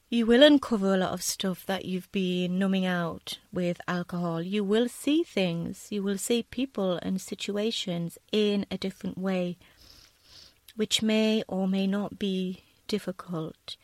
You 0.09 0.27
will 0.27 0.43
uncover 0.43 0.93
a 0.95 0.99
lot 0.99 1.13
of 1.13 1.23
stuff 1.23 1.65
that 1.67 1.85
you've 1.85 2.11
been 2.11 2.59
numbing 2.59 2.85
out 2.85 3.39
with 3.53 3.81
alcohol. 3.87 4.43
You 4.43 4.65
will 4.65 4.89
see 4.89 5.23
things, 5.23 5.87
you 5.91 6.03
will 6.03 6.19
see 6.19 6.43
people 6.43 6.99
and 7.03 7.21
situations 7.21 8.19
in 8.33 8.67
a 8.73 8.77
different 8.79 9.17
way, 9.17 9.57
which 10.77 11.03
may 11.03 11.43
or 11.49 11.67
may 11.69 11.87
not 11.87 12.19
be 12.19 12.65
difficult. 12.89 13.77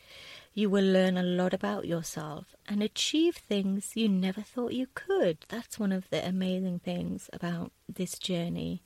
You 0.54 0.70
will 0.70 0.84
learn 0.84 1.18
a 1.18 1.22
lot 1.22 1.52
about 1.52 1.86
yourself 1.86 2.54
and 2.66 2.82
achieve 2.82 3.36
things 3.36 3.92
you 3.94 4.08
never 4.08 4.40
thought 4.40 4.72
you 4.72 4.86
could. 4.94 5.38
That's 5.48 5.78
one 5.78 5.92
of 5.92 6.08
the 6.10 6.26
amazing 6.26 6.78
things 6.80 7.28
about 7.32 7.72
this 7.88 8.18
journey. 8.18 8.82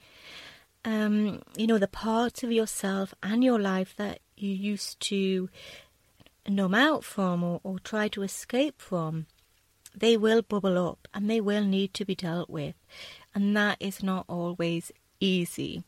Um, 0.84 1.42
you 1.56 1.66
know, 1.66 1.78
the 1.78 1.86
parts 1.86 2.42
of 2.42 2.50
yourself 2.50 3.14
and 3.22 3.44
your 3.44 3.58
life 3.58 3.94
that 3.98 4.20
you 4.36 4.50
used 4.50 4.98
to 5.00 5.48
numb 6.48 6.74
out 6.74 7.04
from 7.04 7.44
or, 7.44 7.60
or 7.62 7.78
try 7.78 8.08
to 8.08 8.22
escape 8.22 8.80
from, 8.80 9.26
they 9.96 10.16
will 10.16 10.42
bubble 10.42 10.88
up 10.88 11.06
and 11.14 11.30
they 11.30 11.40
will 11.40 11.64
need 11.64 11.94
to 11.94 12.04
be 12.04 12.14
dealt 12.14 12.50
with. 12.50 12.74
And 13.34 13.56
that 13.56 13.76
is 13.80 14.02
not 14.02 14.24
always 14.28 14.90
easy. 15.20 15.84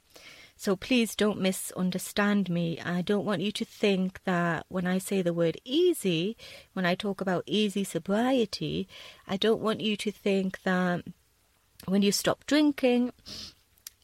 So 0.63 0.77
please 0.77 1.17
don't 1.17 1.41
misunderstand 1.41 2.49
me. 2.49 2.79
I 2.79 3.03
don't 3.03 3.25
want 3.25 3.43
you 3.43 3.51
to 3.51 3.65
think 3.65 4.23
that 4.23 4.65
when 4.69 4.87
I 4.87 4.99
say 4.99 5.21
the 5.21 5.35
word 5.35 5.57
easy, 5.65 6.37
when 6.73 6.87
I 6.87 6.95
talk 6.95 7.21
about 7.21 7.43
easy 7.49 7.83
sobriety, 7.83 8.87
I 9.27 9.37
don't 9.37 9.61
want 9.61 9.81
you 9.81 9.97
to 9.97 10.13
think 10.13 10.63
that 10.63 11.03
when 11.87 12.03
you 12.03 12.13
stop 12.13 12.47
drinking, 12.47 13.13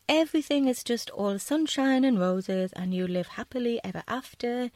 everything 0.08 0.66
is 0.66 0.82
just 0.82 1.10
all 1.10 1.38
sunshine 1.38 2.02
and 2.02 2.18
roses 2.18 2.72
and 2.72 2.92
you 2.92 3.06
live 3.06 3.28
happily 3.28 3.78
ever 3.84 4.02
after. 4.08 4.72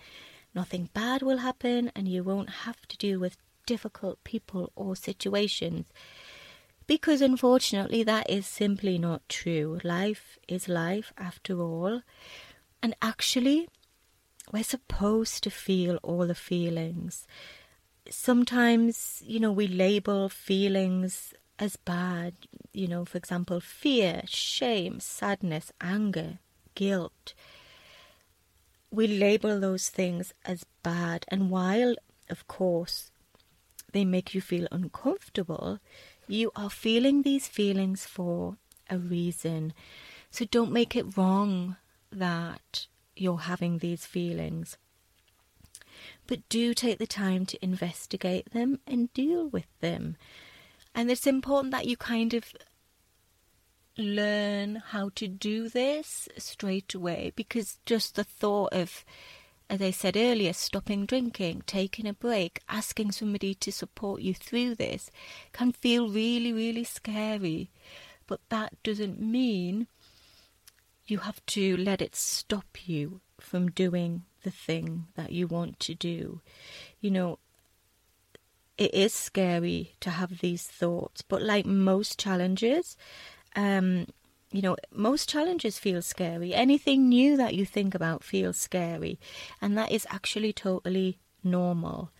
Nothing 0.55 0.89
bad 0.95 1.21
will 1.21 1.39
happen 1.39 1.91
and 1.97 2.07
you 2.07 2.23
won't 2.23 2.63
have 2.65 2.87
to 2.87 2.97
deal 2.97 3.19
with 3.19 3.37
difficult 3.67 4.23
people 4.23 4.71
or 4.77 4.95
situations. 4.95 5.87
Because 6.93 7.23
unfortunately, 7.23 8.03
that 8.03 8.29
is 8.29 8.47
simply 8.47 8.99
not 8.99 9.27
true. 9.27 9.81
Life 9.83 10.39
is 10.47 10.69
life 10.69 11.11
after 11.17 11.59
all. 11.59 12.03
And 12.83 12.95
actually, 13.01 13.71
we're 14.53 14.63
supposed 14.63 15.43
to 15.45 15.51
feel 15.51 15.99
all 16.03 16.27
the 16.27 16.35
feelings. 16.35 17.27
Sometimes, 18.11 19.23
you 19.25 19.41
know, 19.41 19.51
we 19.51 19.69
label 19.69 20.29
feelings 20.29 21.33
as 21.59 21.77
bad. 21.77 22.35
You 22.75 22.89
know, 22.89 23.07
for 23.07 23.17
example, 23.17 23.61
fear, 23.61 24.25
shame, 24.27 25.01
sadness, 25.01 25.73
anger, 25.81 26.41
guilt. 26.75 27.33
We 28.91 29.07
label 29.07 29.59
those 29.59 29.89
things 29.89 30.35
as 30.45 30.67
bad, 30.83 31.25
and 31.29 31.49
while, 31.49 31.95
of 32.29 32.47
course, 32.49 33.11
they 33.93 34.05
make 34.05 34.35
you 34.35 34.43
feel 34.43 34.69
uncomfortable, 34.71 35.79
you 36.33 36.51
are 36.57 36.71
feeling 36.71 37.23
these 37.23 37.47
feelings 37.47 38.07
for 38.07 38.57
a 38.89 38.99
reason. 38.99 39.73
So 40.31 40.45
don't 40.45 40.73
make 40.73 40.97
it 40.97 41.17
wrong 41.17 41.77
that 42.11 42.87
you're 43.17 43.39
having 43.39 43.79
these 43.79 44.07
feelings. 44.07 44.77
But 46.27 46.49
do 46.49 46.75
take 46.75 46.99
the 46.99 47.07
time 47.07 47.47
to 47.47 47.65
investigate 47.65 48.53
them 48.53 48.81
and 48.87 49.13
deal 49.13 49.49
with 49.49 49.67
them. 49.81 50.17
And 50.95 51.11
it's 51.11 51.27
important 51.27 51.73
that 51.73 51.87
you 51.87 51.97
kind 51.97 52.35
of 52.35 52.53
learn 53.99 54.77
how 54.77 55.11
to 55.17 55.29
do 55.29 55.69
this 55.69 56.29
straight 56.39 56.95
away 56.95 57.33
because 57.37 57.79
just 57.85 58.15
the 58.15 58.25
thought 58.25 58.73
of, 58.73 59.05
as 59.73 59.81
I 59.81 59.91
said 59.91 60.19
earlier, 60.19 60.53
stopping 60.53 61.07
drinking, 61.07 61.63
taking 61.67 62.07
a 62.07 62.13
break, 62.13 62.61
asking 62.69 63.13
somebody 63.13 63.55
to 63.55 63.73
support 63.73 64.21
you 64.21 64.35
through 64.35 64.75
this 64.75 65.11
can 65.55 65.73
feel 65.73 66.11
really, 66.11 66.53
really 66.53 66.85
scary. 66.85 67.71
But 68.27 68.41
that 68.51 68.75
doesn't 68.83 69.19
mean 69.19 69.87
you 71.07 71.21
have 71.21 71.45
to 71.47 71.75
let 71.79 72.03
it 72.03 72.15
stop 72.15 72.87
you 72.87 73.23
from 73.41 73.71
doing 73.71 74.25
the 74.43 74.51
thing 74.51 75.07
that 75.15 75.33
you 75.33 75.47
want 75.47 75.81
to 75.81 75.95
do. 75.95 76.43
You 77.01 77.11
know, 77.11 77.39
it 78.77 78.93
is 78.93 79.15
scary 79.15 79.95
to 80.01 80.11
have 80.11 80.41
these 80.41 80.67
thoughts, 80.67 81.23
but 81.23 81.41
like 81.41 81.65
most 81.65 82.19
challenges, 82.19 82.95
um, 83.57 84.07
you 84.53 84.63
know, 84.63 84.77
most 84.93 85.29
challenges 85.29 85.79
feel 85.79 86.03
scary. 86.03 86.55
Anything 86.55 87.09
new 87.09 87.37
that 87.37 87.55
you 87.55 87.65
think 87.65 87.95
about 87.95 88.23
feels 88.23 88.57
scary, 88.57 89.19
and 89.61 89.77
that 89.77 89.91
is 89.91 90.07
actually 90.11 90.53
totally 90.53 91.19
normal. 91.43 92.11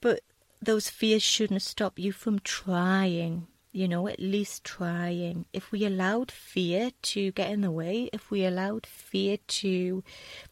But 0.00 0.20
those 0.62 0.88
fears 0.88 1.22
shouldn't 1.22 1.62
stop 1.62 1.98
you 1.98 2.12
from 2.12 2.38
trying 2.38 3.48
you 3.76 3.86
know, 3.86 4.08
at 4.08 4.18
least 4.18 4.64
trying. 4.64 5.44
If 5.52 5.70
we 5.70 5.84
allowed 5.84 6.30
fear 6.30 6.92
to 7.12 7.30
get 7.32 7.50
in 7.50 7.60
the 7.60 7.70
way, 7.70 8.08
if 8.10 8.30
we 8.30 8.42
allowed 8.42 8.86
fear 8.86 9.36
to 9.48 10.02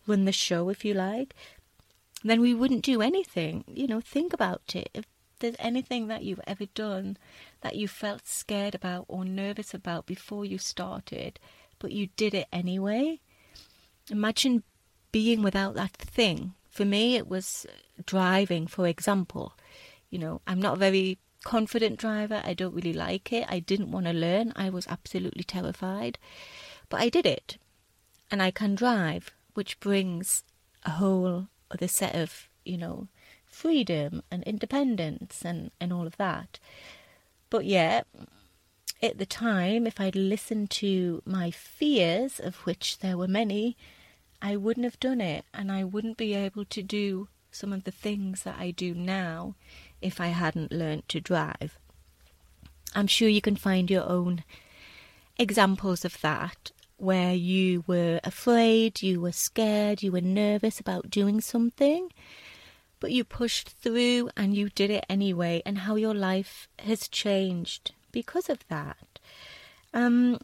run 0.07 0.27
the 0.27 0.33
show, 0.33 0.69
if 0.69 0.85
you 0.85 0.93
like, 0.93 1.35
then 2.23 2.43
we 2.43 2.53
wouldn't 2.53 2.85
do 2.85 3.01
anything. 3.01 3.65
You 3.67 3.87
know, 3.87 4.03
think 4.03 4.35
about 4.35 4.77
it. 4.77 4.91
If 4.93 5.07
there's 5.39 5.57
anything 5.59 6.09
that 6.09 6.23
you've 6.23 6.43
ever 6.47 6.67
done 6.67 7.17
that 7.65 7.77
you 7.77 7.89
felt 7.89 8.27
scared 8.27 8.75
about 8.75 9.07
or 9.09 9.25
nervous 9.25 9.73
about 9.73 10.05
before 10.05 10.45
you 10.45 10.59
started, 10.59 11.41
but 11.79 11.93
you 11.93 12.09
did 12.15 12.35
it 12.35 12.47
anyway, 12.53 13.21
imagine 14.11 14.63
being 15.11 15.43
without 15.43 15.75
that 15.75 15.93
thing. 15.93 16.53
For 16.71 16.85
me, 16.85 17.17
it 17.17 17.27
was 17.27 17.67
driving, 18.05 18.67
for 18.67 18.87
example. 18.87 19.55
You 20.11 20.19
know, 20.19 20.41
I'm 20.47 20.61
not 20.61 20.75
a 20.75 20.79
very 20.79 21.17
confident 21.43 21.99
driver. 21.99 22.43
I 22.45 22.53
don't 22.53 22.75
really 22.75 22.93
like 22.93 23.33
it. 23.33 23.47
I 23.49 23.61
didn't 23.61 23.91
want 23.91 24.05
to 24.07 24.13
learn. 24.13 24.53
I 24.55 24.69
was 24.69 24.87
absolutely 24.87 25.45
terrified. 25.45 26.19
But 26.91 27.01
I 27.01 27.09
did 27.09 27.25
it. 27.25 27.57
And 28.31 28.43
I 28.43 28.51
can 28.51 28.75
drive, 28.75 29.33
which 29.55 29.81
brings 29.81 30.45
a 30.85 30.91
whole 30.91 31.49
other 31.71 31.89
set 31.89 32.15
of, 32.15 32.51
you 32.63 32.77
know, 32.77 33.09
freedom 33.47 34.23
and 34.31 34.43
independence 34.43 35.43
and, 35.47 35.71
and 35.81 35.95
all 35.95 36.07
of 36.07 36.19
that. 36.19 36.59
But 37.55 37.67
yeah, 37.67 38.03
at 39.01 39.19
the 39.19 39.27
time, 39.27 39.87
if 39.87 40.01
I'd 40.01 40.17
listened 40.17 40.71
to 40.71 41.23
my 41.25 41.53
fears, 41.53 42.41
of 42.41 42.57
which 42.67 42.99
there 42.99 43.17
were 43.17 43.29
many, 43.29 43.77
I 44.43 44.57
wouldn't 44.57 44.83
have 44.83 44.99
done 44.99 45.21
it 45.21 45.45
and 45.55 45.71
I 45.71 45.85
wouldn't 45.85 46.17
be 46.17 46.35
able 46.35 46.65
to 46.65 46.83
do 46.83 47.29
some 47.53 47.73
of 47.73 47.85
the 47.85 47.93
things 47.93 48.43
that 48.43 48.57
I 48.59 48.73
do 48.73 48.93
now 48.93 49.55
if 50.03 50.21
I 50.21 50.35
hadn't 50.43 50.73
learnt 50.73 51.09
to 51.11 51.21
drive. 51.21 51.79
I'm 52.93 53.07
sure 53.07 53.29
you 53.29 53.41
can 53.41 53.55
find 53.55 53.89
your 53.89 54.11
own 54.11 54.43
examples 55.39 56.05
of 56.05 56.21
that 56.23 56.73
where 56.97 57.35
you 57.35 57.85
were 57.87 58.19
afraid, 58.25 59.01
you 59.01 59.21
were 59.21 59.31
scared, 59.31 60.03
you 60.03 60.11
were 60.11 60.21
nervous 60.21 60.81
about 60.81 61.09
doing 61.09 61.41
something, 61.41 62.11
but 63.05 63.13
you 63.13 63.23
pushed 63.23 63.69
through 63.69 64.31
and 64.35 64.57
you 64.57 64.71
did 64.71 64.89
it 64.89 65.05
anyway, 65.11 65.61
and 65.67 65.81
how 65.81 65.95
your 65.95 66.15
life 66.15 66.69
has 66.79 67.07
changed 67.07 67.93
because 68.13 68.49
of 68.49 68.67
that. 68.69 69.19
Um, 69.93 70.39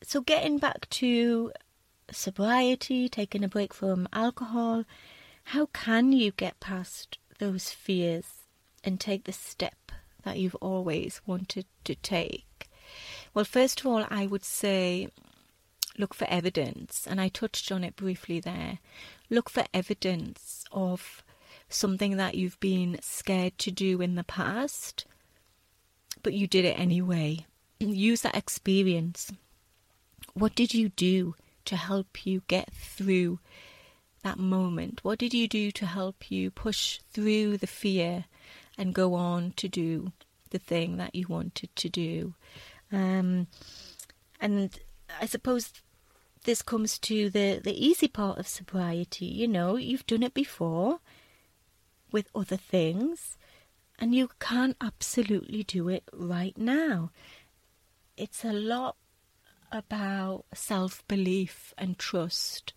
so, 0.00 0.20
getting 0.20 0.58
back 0.58 0.88
to 0.90 1.50
sobriety, 2.12 3.08
taking 3.08 3.42
a 3.42 3.48
break 3.48 3.74
from 3.74 4.06
alcohol, 4.12 4.84
how 5.42 5.66
can 5.72 6.12
you 6.12 6.30
get 6.30 6.60
past 6.60 7.18
those 7.40 7.70
fears 7.70 8.44
and 8.84 9.00
take 9.00 9.24
the 9.24 9.32
step 9.32 9.90
that 10.22 10.38
you've 10.38 10.54
always 10.60 11.20
wanted 11.26 11.66
to 11.82 11.96
take? 11.96 12.68
Well, 13.34 13.44
first 13.44 13.80
of 13.80 13.86
all, 13.86 14.06
I 14.08 14.28
would 14.28 14.44
say 14.44 15.08
look 15.98 16.14
for 16.14 16.28
evidence, 16.30 17.08
and 17.10 17.20
I 17.20 17.26
touched 17.26 17.72
on 17.72 17.82
it 17.82 17.96
briefly 17.96 18.38
there. 18.38 18.78
Look 19.30 19.50
for 19.50 19.64
evidence 19.74 20.64
of 20.70 21.24
something 21.68 22.16
that 22.16 22.34
you've 22.34 22.58
been 22.60 22.98
scared 23.00 23.58
to 23.58 23.70
do 23.70 24.00
in 24.00 24.14
the 24.14 24.24
past, 24.24 25.06
but 26.22 26.32
you 26.32 26.46
did 26.46 26.64
it 26.64 26.78
anyway. 26.78 27.46
Use 27.80 28.22
that 28.22 28.36
experience. 28.36 29.32
What 30.34 30.54
did 30.54 30.74
you 30.74 30.88
do 30.90 31.34
to 31.66 31.76
help 31.76 32.26
you 32.26 32.42
get 32.48 32.72
through 32.72 33.40
that 34.22 34.38
moment? 34.38 35.00
What 35.02 35.18
did 35.18 35.34
you 35.34 35.48
do 35.48 35.70
to 35.72 35.86
help 35.86 36.30
you 36.30 36.50
push 36.50 37.00
through 37.12 37.58
the 37.58 37.66
fear 37.66 38.24
and 38.76 38.94
go 38.94 39.14
on 39.14 39.52
to 39.56 39.68
do 39.68 40.12
the 40.54 40.58
thing 40.58 40.96
that 40.96 41.14
you 41.14 41.26
wanted 41.28 41.74
to 41.74 41.88
do. 41.88 42.34
Um, 42.92 43.48
and 44.40 44.70
I 45.20 45.26
suppose 45.26 45.72
this 46.44 46.62
comes 46.62 46.98
to 47.00 47.28
the, 47.28 47.60
the 47.62 47.74
easy 47.74 48.06
part 48.06 48.38
of 48.38 48.46
sobriety. 48.46 49.26
You 49.26 49.48
know, 49.48 49.76
you've 49.76 50.06
done 50.06 50.22
it 50.22 50.32
before 50.32 51.00
with 52.14 52.28
other 52.32 52.56
things, 52.56 53.36
and 53.98 54.14
you 54.14 54.30
can't 54.38 54.76
absolutely 54.80 55.64
do 55.64 55.88
it 55.88 56.04
right 56.12 56.56
now. 56.56 57.10
It's 58.16 58.44
a 58.44 58.52
lot 58.52 58.94
about 59.72 60.44
self 60.54 61.02
belief 61.08 61.74
and 61.76 61.98
trust. 61.98 62.72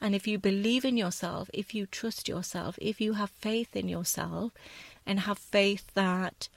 And 0.00 0.16
if 0.16 0.26
you 0.26 0.36
believe 0.36 0.84
in 0.84 0.96
yourself, 0.96 1.48
if 1.54 1.72
you 1.76 1.86
trust 1.86 2.28
yourself, 2.28 2.76
if 2.82 3.00
you 3.00 3.12
have 3.12 3.30
faith 3.30 3.76
in 3.76 3.88
yourself, 3.88 4.50
and 5.06 5.20
have 5.20 5.38
faith 5.38 5.86
that 5.94 6.48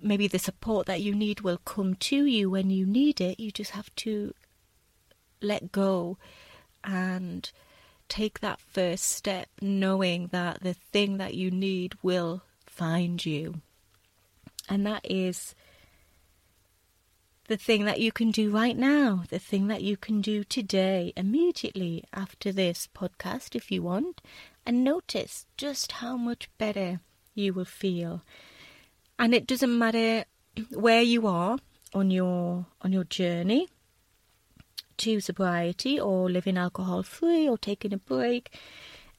maybe 0.00 0.28
the 0.28 0.38
support 0.38 0.86
that 0.86 1.00
you 1.00 1.16
need 1.16 1.40
will 1.40 1.58
come 1.58 1.96
to 1.96 2.24
you 2.24 2.48
when 2.48 2.70
you 2.70 2.86
need 2.86 3.20
it. 3.20 3.40
You 3.40 3.50
just 3.50 3.72
have 3.72 3.92
to 3.96 4.34
let 5.42 5.72
go 5.72 6.16
and 6.84 7.50
take 8.08 8.40
that 8.40 8.60
first 8.60 9.04
step, 9.04 9.48
knowing 9.60 10.28
that 10.28 10.62
the 10.62 10.74
thing 10.74 11.18
that 11.18 11.34
you 11.34 11.50
need 11.50 11.94
will 12.02 12.42
find 12.66 13.24
you. 13.24 13.60
And 14.68 14.86
that 14.86 15.08
is 15.08 15.54
the 17.48 17.56
thing 17.56 17.84
that 17.84 18.00
you 18.00 18.10
can 18.10 18.30
do 18.30 18.50
right 18.50 18.76
now, 18.76 19.24
the 19.30 19.38
thing 19.38 19.68
that 19.68 19.82
you 19.82 19.96
can 19.96 20.20
do 20.20 20.42
today, 20.42 21.12
immediately 21.16 22.04
after 22.12 22.50
this 22.52 22.88
podcast, 22.94 23.54
if 23.54 23.70
you 23.70 23.82
want, 23.82 24.20
and 24.64 24.82
notice 24.82 25.46
just 25.56 25.92
how 25.92 26.16
much 26.16 26.48
better 26.58 27.00
you 27.34 27.52
will 27.52 27.64
feel. 27.64 28.22
And 29.18 29.34
it 29.34 29.46
doesn't 29.46 29.78
matter 29.78 30.24
where 30.70 31.02
you 31.02 31.26
are 31.26 31.58
on 31.94 32.10
your 32.10 32.66
on 32.82 32.92
your 32.92 33.04
journey 33.04 33.68
to 34.98 35.20
sobriety 35.20 35.98
or 35.98 36.30
living 36.30 36.56
alcohol 36.56 37.02
free 37.02 37.48
or 37.48 37.58
taking 37.58 37.92
a 37.92 37.98
break. 37.98 38.54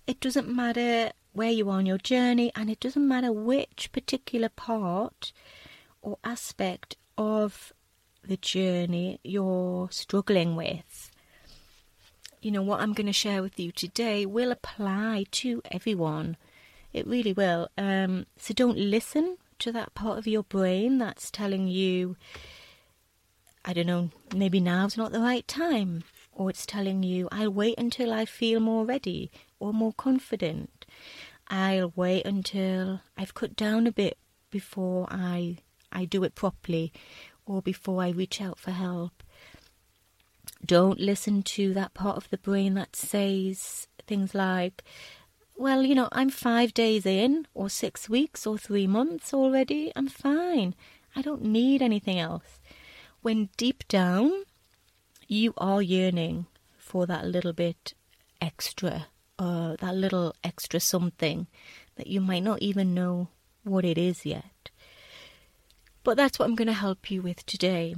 It 0.05 0.19
doesn't 0.19 0.47
matter 0.47 1.11
where 1.33 1.51
you 1.51 1.69
are 1.69 1.77
on 1.77 1.85
your 1.85 1.97
journey 1.97 2.51
and 2.55 2.69
it 2.69 2.79
doesn't 2.79 3.07
matter 3.07 3.31
which 3.31 3.91
particular 3.91 4.49
part 4.49 5.31
or 6.01 6.17
aspect 6.23 6.95
of 7.17 7.73
the 8.23 8.37
journey 8.37 9.19
you're 9.23 9.89
struggling 9.91 10.55
with 10.55 11.11
you 12.41 12.51
know, 12.51 12.61
what 12.61 12.79
I'm 12.79 12.93
going 12.93 13.07
to 13.07 13.13
share 13.13 13.41
with 13.41 13.59
you 13.59 13.71
today 13.71 14.25
will 14.25 14.51
apply 14.51 15.25
to 15.31 15.61
everyone. 15.71 16.37
It 16.93 17.07
really 17.07 17.33
will. 17.33 17.67
Um, 17.77 18.25
so 18.37 18.53
don't 18.53 18.77
listen 18.77 19.37
to 19.59 19.71
that 19.71 19.93
part 19.95 20.17
of 20.17 20.27
your 20.27 20.43
brain 20.43 20.97
that's 20.97 21.31
telling 21.31 21.67
you, 21.67 22.15
I 23.67 23.73
don't 23.73 23.85
know, 23.85 24.09
maybe 24.33 24.61
now's 24.61 24.95
not 24.95 25.11
the 25.11 25.19
right 25.19 25.45
time. 25.45 26.05
Or 26.31 26.49
it's 26.49 26.65
telling 26.65 27.03
you, 27.03 27.27
I'll 27.33 27.51
wait 27.51 27.75
until 27.77 28.13
I 28.13 28.23
feel 28.23 28.61
more 28.61 28.85
ready 28.85 29.29
or 29.59 29.73
more 29.73 29.91
confident. 29.91 30.85
I'll 31.49 31.91
wait 31.93 32.25
until 32.25 33.01
I've 33.17 33.33
cut 33.33 33.57
down 33.57 33.85
a 33.85 33.91
bit 33.91 34.17
before 34.49 35.07
I 35.11 35.57
I 35.91 36.05
do 36.05 36.23
it 36.23 36.33
properly 36.33 36.93
or 37.45 37.61
before 37.61 38.01
I 38.01 38.09
reach 38.09 38.39
out 38.41 38.57
for 38.57 38.71
help. 38.71 39.21
Don't 40.65 40.99
listen 40.99 41.43
to 41.43 41.73
that 41.73 41.93
part 41.93 42.15
of 42.15 42.29
the 42.29 42.37
brain 42.37 42.75
that 42.75 42.95
says 42.95 43.87
things 44.05 44.33
like, 44.33 44.83
well, 45.57 45.83
you 45.83 45.95
know, 45.95 46.07
I'm 46.13 46.29
five 46.29 46.73
days 46.73 47.05
in, 47.05 47.47
or 47.53 47.69
six 47.69 48.07
weeks, 48.07 48.47
or 48.47 48.57
three 48.57 48.87
months 48.87 49.33
already. 49.33 49.91
I'm 49.95 50.07
fine. 50.07 50.73
I 51.15 51.21
don't 51.21 51.43
need 51.43 51.81
anything 51.81 52.19
else. 52.19 52.56
When 53.27 53.49
deep 53.57 53.85
down, 53.89 54.45
you 55.27 55.53
are 55.57 55.81
yearning 55.81 56.45
for 56.77 57.05
that 57.07 57.25
little 57.25 57.51
bit 57.51 57.93
extra, 58.39 59.07
uh, 59.37 59.75
that 59.81 59.95
little 59.95 60.33
extra 60.45 60.79
something 60.79 61.47
that 61.97 62.07
you 62.07 62.21
might 62.21 62.43
not 62.43 62.61
even 62.61 62.93
know 62.93 63.27
what 63.65 63.83
it 63.83 63.97
is 63.97 64.25
yet. 64.25 64.69
But 66.05 66.15
that's 66.15 66.39
what 66.39 66.45
I'm 66.45 66.55
going 66.55 66.69
to 66.69 66.73
help 66.73 67.11
you 67.11 67.21
with 67.21 67.45
today. 67.45 67.97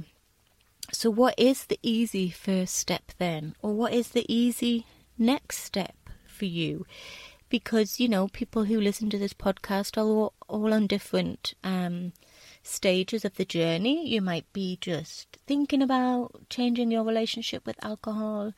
So, 0.90 1.10
what 1.10 1.36
is 1.38 1.64
the 1.66 1.78
easy 1.80 2.30
first 2.30 2.74
step 2.74 3.12
then? 3.18 3.54
Or 3.62 3.72
what 3.72 3.92
is 3.92 4.08
the 4.08 4.26
easy 4.26 4.84
next 5.16 5.58
step 5.58 5.94
for 6.26 6.46
you? 6.46 6.86
Because, 7.48 8.00
you 8.00 8.08
know, 8.08 8.26
people 8.26 8.64
who 8.64 8.80
listen 8.80 9.08
to 9.10 9.18
this 9.18 9.34
podcast 9.34 9.96
are 9.96 10.00
all, 10.00 10.32
all 10.48 10.74
on 10.74 10.88
different 10.88 11.54
um, 11.62 12.14
stages 12.62 13.24
of 13.24 13.36
the 13.36 13.44
journey. 13.44 14.08
You 14.08 14.20
might 14.20 14.50
be 14.52 14.78
just 14.80 15.38
thinking 15.46 15.82
about 15.82 16.48
changing 16.48 16.90
your 16.90 17.04
relationship 17.04 17.66
with 17.66 17.84
alcohol. 17.84 18.52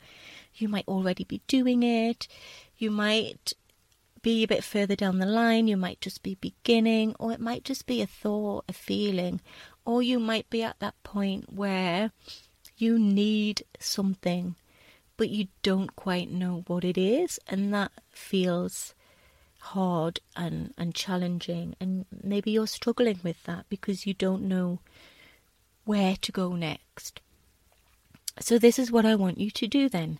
You 0.55 0.69
might 0.69 0.87
already 0.87 1.23
be 1.23 1.41
doing 1.47 1.83
it. 1.83 2.27
You 2.77 2.91
might 2.91 3.53
be 4.21 4.43
a 4.43 4.47
bit 4.47 4.63
further 4.63 4.95
down 4.95 5.19
the 5.19 5.25
line. 5.25 5.67
You 5.67 5.77
might 5.77 6.01
just 6.01 6.23
be 6.23 6.35
beginning, 6.35 7.15
or 7.19 7.31
it 7.31 7.39
might 7.39 7.63
just 7.63 7.85
be 7.85 8.01
a 8.01 8.07
thought, 8.07 8.65
a 8.67 8.73
feeling, 8.73 9.41
or 9.85 10.01
you 10.01 10.19
might 10.19 10.49
be 10.49 10.63
at 10.63 10.79
that 10.79 11.01
point 11.03 11.53
where 11.53 12.11
you 12.77 12.97
need 12.97 13.63
something, 13.79 14.55
but 15.17 15.29
you 15.29 15.47
don't 15.61 15.95
quite 15.95 16.31
know 16.31 16.63
what 16.67 16.83
it 16.83 16.97
is, 16.97 17.39
and 17.47 17.73
that 17.73 17.91
feels 18.11 18.93
hard 19.63 20.19
and, 20.35 20.73
and 20.77 20.93
challenging. 20.93 21.75
And 21.79 22.05
maybe 22.21 22.51
you're 22.51 22.67
struggling 22.67 23.19
with 23.23 23.43
that 23.43 23.65
because 23.69 24.05
you 24.05 24.13
don't 24.13 24.43
know 24.43 24.79
where 25.85 26.15
to 26.21 26.31
go 26.31 26.53
next. 26.53 27.21
So, 28.39 28.57
this 28.57 28.79
is 28.79 28.91
what 28.91 29.05
I 29.05 29.15
want 29.15 29.37
you 29.37 29.51
to 29.51 29.67
do 29.67 29.89
then. 29.89 30.19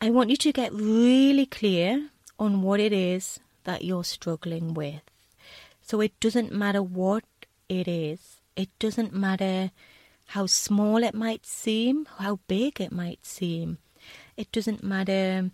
I 0.00 0.10
want 0.10 0.30
you 0.30 0.36
to 0.36 0.52
get 0.52 0.72
really 0.72 1.46
clear 1.46 2.10
on 2.38 2.62
what 2.62 2.78
it 2.78 2.92
is 2.92 3.40
that 3.64 3.84
you're 3.84 4.04
struggling 4.04 4.72
with. 4.72 5.02
So, 5.82 6.00
it 6.00 6.18
doesn't 6.20 6.52
matter 6.52 6.82
what 6.82 7.24
it 7.68 7.88
is, 7.88 8.40
it 8.56 8.70
doesn't 8.78 9.12
matter 9.12 9.72
how 10.26 10.46
small 10.46 11.02
it 11.02 11.14
might 11.14 11.44
seem, 11.44 12.06
how 12.18 12.38
big 12.48 12.80
it 12.80 12.92
might 12.92 13.24
seem. 13.26 13.78
It 14.36 14.52
doesn't 14.52 14.84
matter 14.84 15.50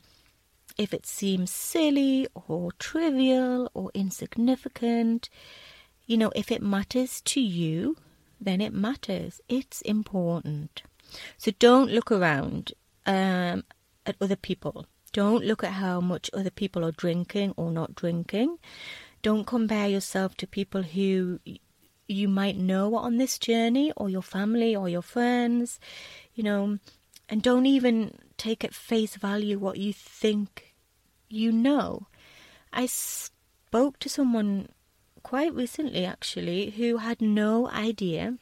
if 0.76 0.92
it 0.92 1.06
seems 1.06 1.50
silly 1.50 2.26
or 2.34 2.72
trivial 2.72 3.70
or 3.74 3.90
insignificant. 3.94 5.28
You 6.06 6.16
know, 6.16 6.32
if 6.34 6.50
it 6.50 6.62
matters 6.62 7.20
to 7.22 7.40
you, 7.40 7.96
then 8.40 8.60
it 8.60 8.72
matters. 8.72 9.40
It's 9.48 9.80
important. 9.82 10.82
So 11.38 11.52
don't 11.58 11.90
look 11.90 12.10
around 12.10 12.72
um, 13.06 13.64
at 14.04 14.16
other 14.20 14.36
people. 14.36 14.86
Don't 15.12 15.44
look 15.44 15.62
at 15.62 15.72
how 15.72 16.00
much 16.00 16.28
other 16.34 16.50
people 16.50 16.84
are 16.84 16.92
drinking 16.92 17.54
or 17.56 17.70
not 17.70 17.94
drinking. 17.94 18.58
Don't 19.22 19.46
compare 19.46 19.88
yourself 19.88 20.36
to 20.38 20.46
people 20.46 20.82
who 20.82 21.38
you 22.08 22.28
might 22.28 22.58
know 22.58 22.96
on 22.96 23.16
this 23.16 23.38
journey 23.38 23.92
or 23.96 24.10
your 24.10 24.22
family 24.22 24.76
or 24.76 24.88
your 24.88 25.02
friends, 25.02 25.80
you 26.34 26.42
know, 26.42 26.78
and 27.28 27.42
don't 27.42 27.64
even 27.66 28.18
take 28.36 28.64
at 28.64 28.74
face 28.74 29.16
value 29.16 29.58
what 29.58 29.78
you 29.78 29.92
think 29.92 30.74
you 31.28 31.50
know. 31.50 32.06
I 32.72 32.86
spoke 32.86 33.98
to 34.00 34.08
someone 34.08 34.68
quite 35.22 35.54
recently 35.54 36.04
actually 36.04 36.70
who 36.70 36.98
had 36.98 37.20
no 37.20 37.68
idea 37.70 38.36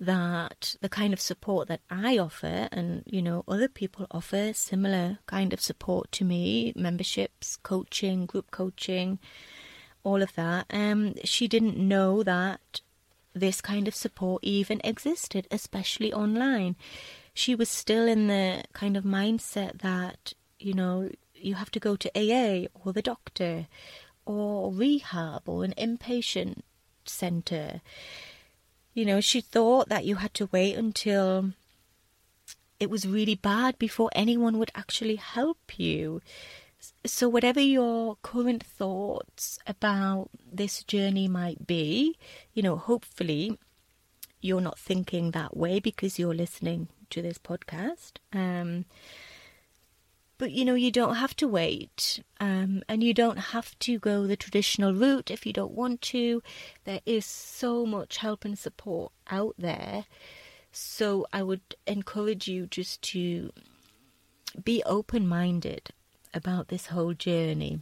that 0.00 0.74
the 0.80 0.88
kind 0.88 1.12
of 1.12 1.20
support 1.20 1.68
that 1.68 1.80
I 1.88 2.18
offer 2.18 2.68
and 2.72 3.04
you 3.06 3.22
know 3.22 3.44
other 3.46 3.68
people 3.68 4.06
offer 4.10 4.52
similar 4.52 5.18
kind 5.26 5.52
of 5.52 5.60
support 5.60 6.10
to 6.12 6.24
me 6.24 6.72
memberships 6.74 7.56
coaching 7.62 8.26
group 8.26 8.50
coaching 8.50 9.20
all 10.02 10.20
of 10.20 10.34
that 10.34 10.66
um 10.70 11.14
she 11.22 11.46
didn't 11.46 11.76
know 11.76 12.24
that 12.24 12.80
this 13.32 13.60
kind 13.60 13.86
of 13.86 13.94
support 13.94 14.42
even 14.42 14.80
existed 14.82 15.46
especially 15.52 16.12
online 16.12 16.74
she 17.34 17.54
was 17.54 17.68
still 17.68 18.06
in 18.06 18.26
the 18.26 18.64
kind 18.72 18.96
of 18.96 19.04
mindset 19.04 19.80
that 19.80 20.34
you 20.58 20.74
know 20.74 21.10
you 21.34 21.54
have 21.54 21.70
to 21.70 21.80
go 21.80 21.96
to 21.96 22.10
AA 22.16 22.66
or 22.74 22.92
the 22.92 23.02
doctor 23.02 23.66
or 24.24 24.72
rehab 24.72 25.42
or 25.48 25.64
an 25.64 25.74
inpatient 25.76 26.60
center 27.04 27.80
you 28.94 29.04
know, 29.04 29.20
she 29.20 29.40
thought 29.40 29.88
that 29.88 30.04
you 30.04 30.16
had 30.16 30.34
to 30.34 30.48
wait 30.52 30.76
until 30.76 31.52
it 32.78 32.90
was 32.90 33.06
really 33.06 33.34
bad 33.34 33.78
before 33.78 34.10
anyone 34.14 34.58
would 34.58 34.70
actually 34.74 35.16
help 35.16 35.78
you. 35.78 36.20
So, 37.06 37.28
whatever 37.28 37.60
your 37.60 38.16
current 38.22 38.62
thoughts 38.62 39.58
about 39.66 40.28
this 40.52 40.82
journey 40.82 41.28
might 41.28 41.66
be, 41.66 42.18
you 42.52 42.62
know, 42.62 42.76
hopefully 42.76 43.58
you're 44.40 44.60
not 44.60 44.78
thinking 44.78 45.30
that 45.30 45.56
way 45.56 45.78
because 45.80 46.18
you're 46.18 46.34
listening 46.34 46.88
to 47.12 47.22
this 47.22 47.38
podcast. 47.38 48.12
Um, 48.32 48.84
but 50.38 50.50
you 50.50 50.64
know, 50.64 50.74
you 50.74 50.90
don't 50.90 51.14
have 51.16 51.36
to 51.36 51.46
wait, 51.46 52.20
um, 52.40 52.82
and 52.88 53.04
you 53.04 53.14
don't 53.14 53.38
have 53.38 53.78
to 53.80 53.98
go 53.98 54.26
the 54.26 54.36
traditional 54.36 54.92
route 54.92 55.30
if 55.30 55.46
you 55.46 55.52
don't 55.52 55.72
want 55.72 56.00
to. 56.02 56.42
There 56.84 57.00
is 57.06 57.24
so 57.24 57.86
much 57.86 58.16
help 58.16 58.44
and 58.44 58.58
support 58.58 59.12
out 59.30 59.54
there. 59.56 60.06
So 60.72 61.26
I 61.32 61.42
would 61.42 61.76
encourage 61.86 62.48
you 62.48 62.66
just 62.66 63.02
to 63.12 63.52
be 64.64 64.82
open 64.84 65.28
minded 65.28 65.90
about 66.34 66.68
this 66.68 66.86
whole 66.86 67.14
journey. 67.14 67.80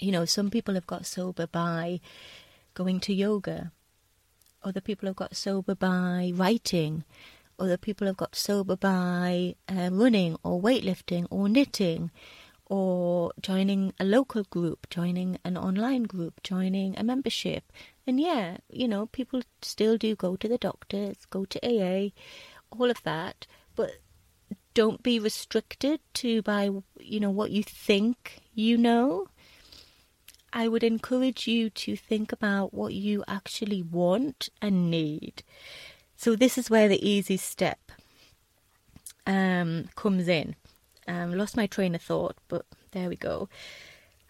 You 0.00 0.12
know, 0.12 0.24
some 0.24 0.50
people 0.50 0.74
have 0.74 0.86
got 0.86 1.06
sober 1.06 1.46
by 1.46 2.00
going 2.74 3.00
to 3.00 3.14
yoga, 3.14 3.70
other 4.62 4.80
people 4.80 5.06
have 5.06 5.16
got 5.16 5.36
sober 5.36 5.74
by 5.74 6.32
writing, 6.34 7.04
other 7.58 7.76
people 7.76 8.06
have 8.06 8.16
got 8.16 8.36
sober 8.36 8.76
by 8.76 9.54
uh, 9.68 9.90
running 9.92 10.36
or 10.42 10.60
weightlifting 10.60 11.26
or 11.30 11.48
knitting 11.48 12.10
or 12.68 13.32
joining 13.40 13.92
a 14.00 14.04
local 14.04 14.42
group, 14.44 14.88
joining 14.90 15.38
an 15.44 15.56
online 15.56 16.02
group, 16.02 16.42
joining 16.42 16.98
a 16.98 17.04
membership. 17.04 17.72
And 18.06 18.20
yeah, 18.20 18.58
you 18.68 18.88
know, 18.88 19.06
people 19.06 19.42
still 19.62 19.96
do 19.96 20.16
go 20.16 20.36
to 20.36 20.48
the 20.48 20.58
doctors, 20.58 21.26
go 21.30 21.44
to 21.44 21.60
AA, 21.64 22.10
all 22.70 22.90
of 22.90 23.02
that, 23.04 23.46
but 23.74 23.92
don't 24.74 25.02
be 25.02 25.18
restricted 25.18 26.00
to 26.14 26.42
by, 26.42 26.70
you 26.98 27.20
know, 27.20 27.30
what 27.30 27.50
you 27.50 27.62
think 27.62 28.40
you 28.54 28.76
know. 28.76 29.28
I 30.52 30.68
would 30.68 30.84
encourage 30.84 31.46
you 31.46 31.70
to 31.70 31.96
think 31.96 32.32
about 32.32 32.72
what 32.72 32.94
you 32.94 33.22
actually 33.28 33.82
want 33.82 34.48
and 34.62 34.90
need. 34.90 35.42
So 36.16 36.34
this 36.34 36.56
is 36.56 36.70
where 36.70 36.88
the 36.88 37.06
easy 37.06 37.36
step 37.36 37.92
um, 39.26 39.88
comes 39.94 40.28
in. 40.28 40.56
Um, 41.06 41.36
lost 41.36 41.56
my 41.56 41.66
train 41.66 41.94
of 41.94 42.02
thought, 42.02 42.36
but 42.48 42.64
there 42.92 43.08
we 43.08 43.16
go. 43.16 43.48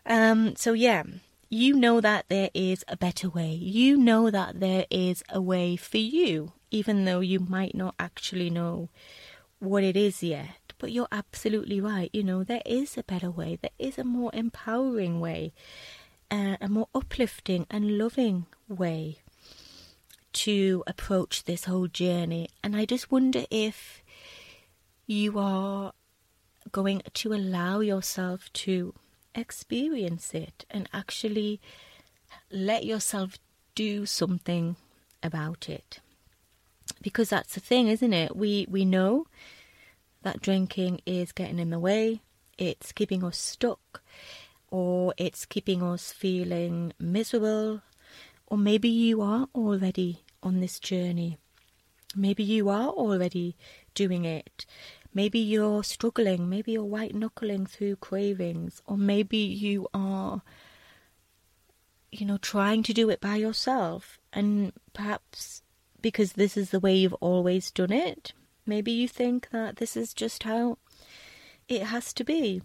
Um, 0.05 0.57
so 0.57 0.73
yeah, 0.73 1.05
you 1.49 1.75
know 1.75 2.01
that 2.01 2.27
there 2.29 2.51
is 2.55 2.85
a 2.89 2.97
better 2.97 3.29
way. 3.29 3.53
You 3.53 3.97
know 3.97 4.31
that 4.31 4.61
there 4.61 4.87
is 4.91 5.23
a 5.31 5.41
way 5.41 5.77
for 5.77 5.99
you, 5.99 6.53
even 6.71 7.05
though 7.05 7.21
you 7.21 7.41
might 7.41 7.75
not 7.75 7.95
actually 7.99 8.51
know 8.51 8.89
what 9.59 9.85
it 9.85 9.97
is 9.97 10.23
yet. 10.23 10.73
But 10.79 10.93
you're 10.93 11.09
absolutely 11.11 11.81
right. 11.81 12.11
You 12.13 12.25
know, 12.25 12.45
there 12.45 12.63
is 12.67 12.99
a 12.99 13.03
better 13.03 13.31
way. 13.31 13.59
There 13.61 13.71
is 13.79 13.97
a 13.97 14.05
more 14.05 14.31
empowering 14.35 15.21
way, 15.21 15.55
uh, 16.31 16.57
a 16.61 16.69
more 16.69 16.89
uplifting 16.95 17.67
and 17.71 17.97
loving 17.97 18.47
way 18.69 19.21
to 20.45 20.85
approach 20.87 21.45
this 21.45 21.65
whole 21.65 21.89
journey. 21.89 22.49
And 22.63 22.77
I 22.77 22.85
just 22.85 23.11
wonder 23.11 23.45
if 23.51 24.03
you 25.07 25.39
are 25.39 25.93
going 26.73 27.03
to 27.13 27.33
allow 27.33 27.81
yourself 27.81 28.53
to 28.53 28.95
experience 29.35 30.35
it 30.35 30.65
and 30.71 30.89
actually 30.93 31.61
let 32.51 32.85
yourself 32.85 33.39
do 33.75 34.07
something 34.07 34.77
about 35.23 35.69
it. 35.69 36.01
Because 37.03 37.31
that's 37.31 37.55
the 37.55 37.61
thing, 37.61 37.89
isn't 37.89 38.13
it? 38.13 38.37
We 38.37 38.67
we 38.69 38.85
know 38.85 39.27
that 40.23 40.41
drinking 40.41 41.01
is 41.07 41.33
getting 41.33 41.59
in 41.59 41.71
the 41.71 41.79
way, 41.79 42.21
it's 42.59 42.93
keeping 42.93 43.23
us 43.23 43.39
stuck, 43.39 44.03
or 44.71 45.15
it's 45.17 45.47
keeping 45.47 45.83
us 45.83 46.13
feeling 46.13 46.93
miserable, 46.99 47.83
or 48.47 48.59
maybe 48.59 48.89
you 48.89 49.21
are 49.21 49.49
already 49.55 50.23
on 50.43 50.61
this 50.61 50.79
journey. 50.79 51.39
Maybe 52.15 52.43
you 52.43 52.69
are 52.69 52.89
already 52.89 53.57
doing 53.95 54.25
it. 54.25 54.67
Maybe 55.13 55.39
you're 55.39 55.85
struggling. 55.85 56.49
Maybe 56.49 56.73
you're 56.73 56.85
white 56.85 57.15
knuckling 57.15 57.67
through 57.67 57.97
cravings. 57.97 58.83
Or 58.87 58.97
maybe 58.97 59.39
you 59.39 59.89
are, 59.93 60.43
you 62.11 62.27
know, 62.27 62.39
trying 62.39 62.83
to 62.85 62.93
do 62.93 63.11
it 63.11 63.21
by 63.21 63.37
yourself. 63.37 64.19
And 64.33 64.73
perhaps 64.93 65.63
because 66.01 66.33
this 66.33 66.57
is 66.57 66.71
the 66.71 66.81
way 66.81 66.95
you've 66.97 67.15
always 67.15 67.71
done 67.71 67.93
it, 67.93 68.33
Maybe 68.67 68.91
you 68.91 69.07
think 69.07 69.51
that 69.51 69.77
this 69.77 69.97
is 69.97 70.13
just 70.13 70.43
how 70.43 70.79
it 71.69 71.85
has 71.85 72.13
to 72.15 72.25
be. 72.25 72.63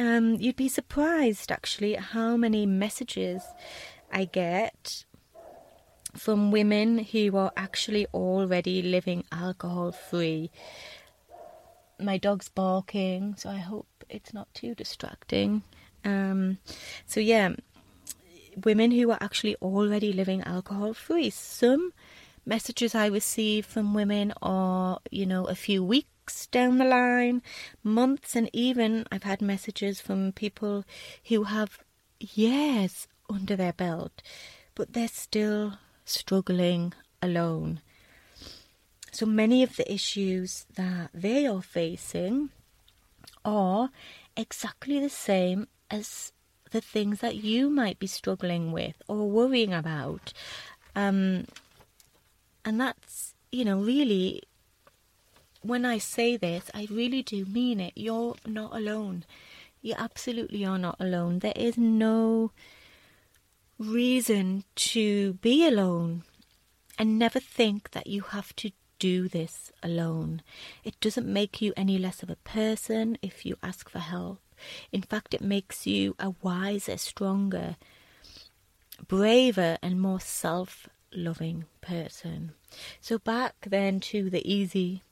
Um, 0.00 0.34
you'd 0.34 0.56
be 0.56 0.68
surprised 0.68 1.52
actually 1.52 1.96
at 1.96 2.02
how 2.02 2.36
many 2.36 2.66
messages 2.66 3.42
I 4.12 4.24
get 4.24 5.04
from 6.18 6.50
women 6.50 6.98
who 6.98 7.36
are 7.36 7.52
actually 7.56 8.06
already 8.12 8.82
living 8.82 9.24
alcohol 9.32 9.92
free. 9.92 10.50
My 12.00 12.18
dog's 12.18 12.48
barking, 12.48 13.34
so 13.36 13.50
I 13.50 13.58
hope 13.58 13.86
it's 14.08 14.34
not 14.34 14.52
too 14.54 14.74
distracting. 14.74 15.62
Um, 16.04 16.58
so, 17.06 17.20
yeah, 17.20 17.54
women 18.64 18.90
who 18.90 19.10
are 19.10 19.18
actually 19.20 19.56
already 19.56 20.12
living 20.12 20.42
alcohol 20.42 20.94
free. 20.94 21.30
Some 21.30 21.92
messages 22.44 22.94
I 22.94 23.06
receive 23.06 23.66
from 23.66 23.94
women 23.94 24.32
are, 24.42 25.00
you 25.10 25.26
know, 25.26 25.44
a 25.44 25.54
few 25.54 25.84
weeks 25.84 26.46
down 26.46 26.78
the 26.78 26.84
line, 26.84 27.42
months, 27.82 28.34
and 28.36 28.50
even 28.52 29.06
I've 29.12 29.22
had 29.24 29.42
messages 29.42 30.00
from 30.00 30.32
people 30.32 30.84
who 31.28 31.44
have 31.44 31.78
years 32.20 33.06
under 33.28 33.56
their 33.56 33.72
belt, 33.72 34.22
but 34.74 34.92
they're 34.92 35.08
still 35.08 35.74
struggling 36.08 36.94
alone. 37.22 37.80
So 39.12 39.26
many 39.26 39.62
of 39.62 39.76
the 39.76 39.90
issues 39.92 40.66
that 40.74 41.10
they 41.12 41.46
are 41.46 41.62
facing 41.62 42.50
are 43.44 43.90
exactly 44.36 45.00
the 45.00 45.08
same 45.08 45.66
as 45.90 46.32
the 46.70 46.80
things 46.80 47.20
that 47.20 47.36
you 47.36 47.70
might 47.70 47.98
be 47.98 48.06
struggling 48.06 48.72
with 48.72 49.02
or 49.08 49.28
worrying 49.28 49.72
about. 49.72 50.32
Um, 50.94 51.46
and 52.64 52.80
that's, 52.80 53.34
you 53.50 53.64
know, 53.64 53.78
really, 53.80 54.42
when 55.62 55.84
I 55.84 55.98
say 55.98 56.36
this, 56.36 56.70
I 56.74 56.86
really 56.90 57.22
do 57.22 57.44
mean 57.46 57.80
it. 57.80 57.94
You're 57.96 58.36
not 58.46 58.74
alone. 58.74 59.24
You 59.80 59.94
absolutely 59.96 60.64
are 60.64 60.78
not 60.78 60.96
alone. 61.00 61.38
There 61.38 61.52
is 61.56 61.78
no 61.78 62.52
reason 63.78 64.64
to 64.74 65.34
be 65.34 65.66
alone 65.66 66.24
and 66.98 67.18
never 67.18 67.38
think 67.38 67.92
that 67.92 68.08
you 68.08 68.22
have 68.22 68.54
to 68.56 68.72
do 68.98 69.28
this 69.28 69.70
alone. 69.82 70.42
It 70.82 70.98
doesn't 71.00 71.26
make 71.26 71.62
you 71.62 71.72
any 71.76 71.98
less 71.98 72.22
of 72.22 72.30
a 72.30 72.36
person 72.36 73.16
if 73.22 73.46
you 73.46 73.56
ask 73.62 73.88
for 73.88 74.00
help. 74.00 74.40
In 74.90 75.02
fact, 75.02 75.34
it 75.34 75.40
makes 75.40 75.86
you 75.86 76.16
a 76.18 76.34
wiser, 76.42 76.96
stronger, 76.96 77.76
braver, 79.06 79.78
and 79.80 80.00
more 80.00 80.18
self 80.18 80.88
loving 81.12 81.64
person. 81.80 82.52
So, 83.00 83.18
back 83.18 83.54
then 83.68 84.00
to 84.00 84.28
the 84.28 84.46
easy 84.50 85.04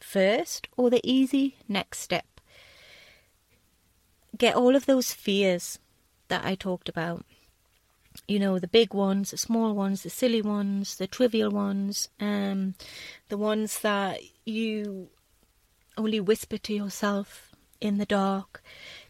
first 0.00 0.68
or 0.76 0.88
the 0.88 1.00
easy 1.04 1.56
next 1.68 2.00
step. 2.00 2.26
Get 4.36 4.54
all 4.54 4.74
of 4.74 4.86
those 4.86 5.12
fears 5.12 5.78
that 6.28 6.44
I 6.44 6.54
talked 6.54 6.88
about 6.88 7.24
you 8.26 8.38
know 8.38 8.58
the 8.58 8.68
big 8.68 8.94
ones 8.94 9.30
the 9.30 9.36
small 9.36 9.74
ones 9.74 10.02
the 10.02 10.10
silly 10.10 10.42
ones 10.42 10.96
the 10.96 11.06
trivial 11.06 11.50
ones 11.50 12.08
um 12.20 12.74
the 13.28 13.36
ones 13.36 13.80
that 13.80 14.20
you 14.44 15.08
only 15.96 16.20
whisper 16.20 16.58
to 16.58 16.74
yourself 16.74 17.56
in 17.80 17.98
the 17.98 18.06
dark. 18.06 18.62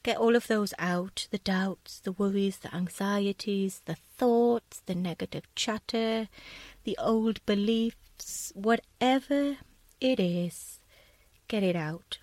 Get 0.02 0.16
all 0.16 0.36
of 0.36 0.46
those 0.46 0.72
out 0.78 1.26
the 1.30 1.38
doubts 1.38 2.00
the 2.00 2.12
worries 2.12 2.58
the 2.58 2.74
anxieties 2.74 3.82
the 3.86 3.96
thoughts 3.96 4.82
the 4.86 4.94
negative 4.94 5.44
chatter 5.54 6.28
the 6.84 6.96
old 6.98 7.44
beliefs 7.46 8.52
whatever 8.54 9.56
it 10.00 10.20
is 10.20 10.80
get 11.48 11.62
it 11.62 11.76
out. 11.76 12.18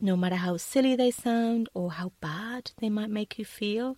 No 0.00 0.16
matter 0.16 0.36
how 0.36 0.56
silly 0.56 0.94
they 0.94 1.10
sound 1.10 1.68
or 1.74 1.92
how 1.92 2.12
bad 2.20 2.70
they 2.78 2.88
might 2.88 3.10
make 3.10 3.38
you 3.38 3.44
feel 3.44 3.96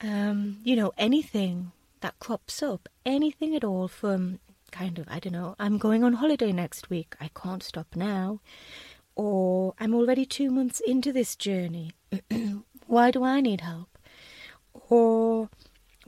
um, 0.00 0.58
you 0.64 0.76
know, 0.76 0.92
anything 0.98 1.72
that 2.00 2.18
crops 2.18 2.62
up, 2.62 2.88
anything 3.04 3.54
at 3.54 3.64
all 3.64 3.88
from 3.88 4.38
kind 4.70 4.98
of, 4.98 5.06
I 5.08 5.18
don't 5.18 5.32
know, 5.32 5.56
I'm 5.58 5.78
going 5.78 6.04
on 6.04 6.14
holiday 6.14 6.52
next 6.52 6.90
week, 6.90 7.14
I 7.20 7.30
can't 7.34 7.62
stop 7.62 7.96
now, 7.96 8.40
or 9.14 9.74
I'm 9.80 9.94
already 9.94 10.26
two 10.26 10.50
months 10.50 10.80
into 10.80 11.12
this 11.12 11.36
journey, 11.36 11.92
why 12.86 13.10
do 13.10 13.24
I 13.24 13.40
need 13.40 13.62
help? 13.62 13.98
Or 14.90 15.48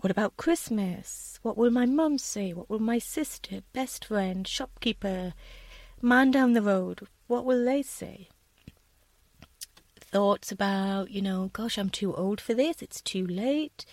what 0.01 0.11
about 0.11 0.37
Christmas? 0.37 1.39
What 1.43 1.57
will 1.57 1.71
my 1.71 1.87
mum 1.87 2.19
say? 2.19 2.53
What 2.53 2.69
will 2.69 2.79
my 2.79 2.99
sister, 2.99 3.63
best 3.73 4.05
friend, 4.05 4.47
shopkeeper, 4.47 5.33
man 6.03 6.31
down 6.31 6.53
the 6.53 6.63
road, 6.63 7.09
what 7.27 7.45
will 7.45 7.65
they 7.65 7.83
say? 7.83 8.29
Thoughts 10.11 10.51
about, 10.53 11.11
you 11.11 11.23
know, 11.23 11.51
gosh, 11.53 11.79
I'm 11.79 11.91
too 11.91 12.15
old 12.15 12.41
for 12.41 12.55
this, 12.55 12.83
it's 12.83 13.01
too 13.01 13.27
late. 13.27 13.85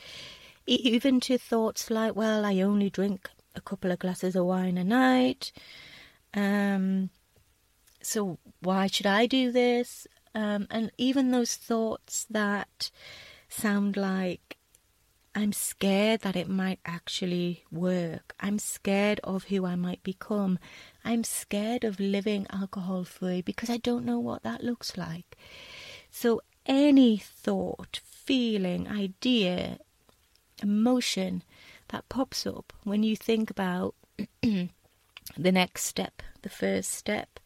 Even 0.68 1.20
to 1.22 1.38
thoughts 1.38 1.92
like, 1.92 2.16
well, 2.16 2.44
I 2.46 2.62
only 2.62 2.90
drink 2.90 3.30
a 3.56 3.62
couple 3.62 3.92
of 3.92 4.00
glasses 4.00 4.36
of 4.36 4.46
wine 4.46 4.78
a 4.78 4.84
night. 4.84 5.52
Um, 6.34 7.10
so 8.02 8.40
why 8.62 8.88
should 8.88 9.06
I 9.06 9.26
do 9.26 9.52
this? 9.52 10.08
Um, 10.34 10.68
and 10.70 10.92
even 10.98 11.32
those 11.32 11.56
thoughts 11.56 12.26
that 12.30 12.90
sound 13.48 13.96
like 13.96 14.58
I'm 15.38 15.52
scared 15.52 16.22
that 16.22 16.36
it 16.36 16.48
might 16.50 16.80
actually 16.86 17.64
work. 17.70 18.34
I'm 18.40 18.58
scared 18.58 19.20
of 19.24 19.46
who 19.46 19.66
I 19.66 19.76
might 19.76 20.02
become. 20.02 20.60
I'm 21.04 21.26
scared 21.26 21.84
of 21.84 22.00
living 22.00 22.48
alcohol 22.52 23.04
free 23.04 23.42
because 23.42 23.70
I 23.70 23.78
don't 23.78 24.06
know 24.06 24.20
what 24.20 24.44
that 24.44 24.64
looks 24.64 24.98
like. 24.98 25.38
So, 26.18 26.40
any 26.66 27.18
thought, 27.18 28.00
feeling, 28.06 28.88
idea, 28.88 29.80
emotion 30.64 31.44
that 31.90 32.08
pops 32.08 32.48
up 32.48 32.72
when 32.86 33.04
you 33.04 33.18
think 33.18 33.50
about 33.50 33.96
the 34.42 34.70
next 35.38 35.84
step, 35.84 36.24
the 36.42 36.48
first 36.48 36.92
step, 36.92 37.38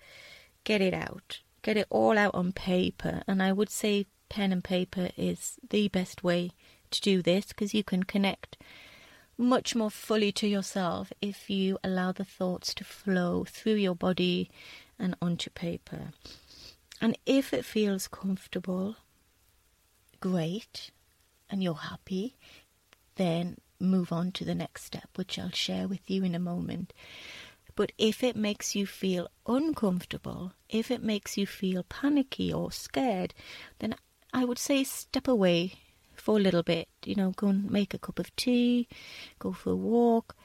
get 0.66 0.82
it 0.82 0.94
out. 0.94 1.40
Get 1.64 1.78
it 1.78 1.88
all 1.90 2.16
out 2.16 2.36
on 2.36 2.52
paper. 2.52 3.24
And 3.28 3.42
I 3.42 3.54
would 3.54 3.72
say 3.72 4.06
pen 4.30 4.52
and 4.52 4.64
paper 4.64 5.10
is 5.18 5.56
the 5.68 5.88
best 5.88 6.24
way 6.24 6.52
to 6.92 7.02
do 7.02 7.24
this 7.24 7.48
because 7.48 7.74
you 7.74 7.84
can 7.84 8.04
connect 8.04 8.56
much 9.36 9.74
more 9.74 9.90
fully 9.90 10.32
to 10.34 10.48
yourself 10.48 11.12
if 11.24 11.50
you 11.50 11.80
allow 11.84 12.12
the 12.12 12.24
thoughts 12.24 12.76
to 12.76 12.84
flow 12.84 13.46
through 13.46 13.82
your 13.82 13.96
body 13.96 14.48
and 15.00 15.16
onto 15.24 15.50
paper. 15.50 16.12
And 17.02 17.18
if 17.26 17.54
it 17.54 17.66
feels 17.66 18.08
comfortable, 18.08 18.98
great, 20.20 20.92
and 21.50 21.64
you're 21.64 21.74
happy, 21.74 22.36
then 23.16 23.58
move 23.80 24.12
on 24.12 24.32
to 24.34 24.46
the 24.46 24.56
next 24.56 24.84
step, 24.84 25.10
which 25.16 25.40
I'll 25.40 25.52
share 25.52 25.88
with 25.88 26.10
you 26.10 26.24
in 26.24 26.36
a 26.36 26.40
moment. 26.40 26.94
But 27.76 27.94
if 27.98 28.24
it 28.24 28.36
makes 28.36 28.76
you 28.76 28.86
feel 28.86 29.30
uncomfortable, 29.48 30.52
if 30.68 30.92
it 30.92 31.02
makes 31.02 31.38
you 31.38 31.48
feel 31.48 31.84
panicky 31.84 32.52
or 32.52 32.72
scared, 32.72 33.34
then 33.80 33.96
I 34.34 34.44
would 34.44 34.60
say 34.60 34.84
step 34.84 35.28
away 35.28 35.76
for 36.14 36.38
a 36.38 36.42
little 36.42 36.64
bit. 36.64 36.90
You 37.06 37.16
know, 37.16 37.32
go 37.32 37.48
and 37.48 37.72
make 37.72 37.94
a 37.94 38.00
cup 38.00 38.20
of 38.20 38.36
tea, 38.36 38.90
go 39.40 39.54
for 39.54 39.72
a 39.72 39.76
walk, 39.76 40.36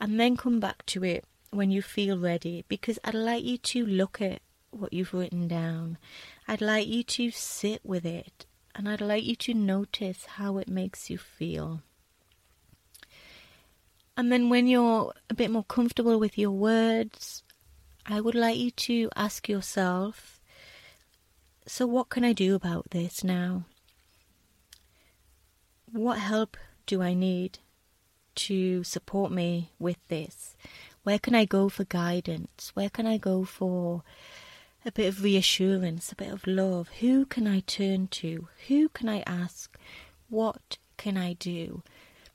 and 0.00 0.20
then 0.20 0.36
come 0.36 0.60
back 0.60 0.86
to 0.86 1.02
it 1.02 1.24
when 1.50 1.70
you 1.70 1.82
feel 1.82 2.18
ready 2.18 2.64
because 2.68 2.98
I'd 3.04 3.14
like 3.14 3.44
you 3.44 3.58
to 3.58 3.86
look 3.86 4.20
at 4.20 4.40
what 4.76 4.92
you've 4.92 5.14
written 5.14 5.48
down. 5.48 5.98
I'd 6.46 6.60
like 6.60 6.86
you 6.86 7.02
to 7.02 7.30
sit 7.30 7.80
with 7.84 8.04
it 8.04 8.46
and 8.74 8.88
I'd 8.88 9.00
like 9.00 9.24
you 9.24 9.36
to 9.36 9.54
notice 9.54 10.24
how 10.24 10.58
it 10.58 10.68
makes 10.68 11.08
you 11.08 11.18
feel. 11.18 11.82
And 14.16 14.30
then 14.30 14.48
when 14.48 14.66
you're 14.66 15.12
a 15.28 15.34
bit 15.34 15.50
more 15.50 15.64
comfortable 15.64 16.18
with 16.18 16.38
your 16.38 16.50
words, 16.50 17.42
I 18.06 18.20
would 18.20 18.34
like 18.34 18.58
you 18.58 18.70
to 18.70 19.10
ask 19.16 19.48
yourself 19.48 20.40
so, 21.66 21.86
what 21.86 22.10
can 22.10 22.24
I 22.24 22.34
do 22.34 22.54
about 22.54 22.90
this 22.90 23.24
now? 23.24 23.64
What 25.90 26.18
help 26.18 26.58
do 26.86 27.00
I 27.00 27.14
need 27.14 27.60
to 28.34 28.84
support 28.84 29.32
me 29.32 29.72
with 29.78 29.96
this? 30.08 30.54
Where 31.04 31.18
can 31.18 31.34
I 31.34 31.46
go 31.46 31.68
for 31.68 31.84
guidance? 31.84 32.70
Where 32.74 32.90
can 32.90 33.06
I 33.06 33.16
go 33.16 33.44
for 33.44 34.02
a 34.84 34.92
bit 34.92 35.08
of 35.08 35.22
reassurance, 35.22 36.12
a 36.12 36.16
bit 36.16 36.30
of 36.30 36.46
love. 36.46 36.88
Who 37.00 37.24
can 37.24 37.46
I 37.46 37.60
turn 37.60 38.08
to? 38.08 38.48
Who 38.68 38.88
can 38.90 39.08
I 39.08 39.22
ask? 39.26 39.76
What 40.28 40.76
can 40.96 41.16
I 41.16 41.34
do? 41.34 41.82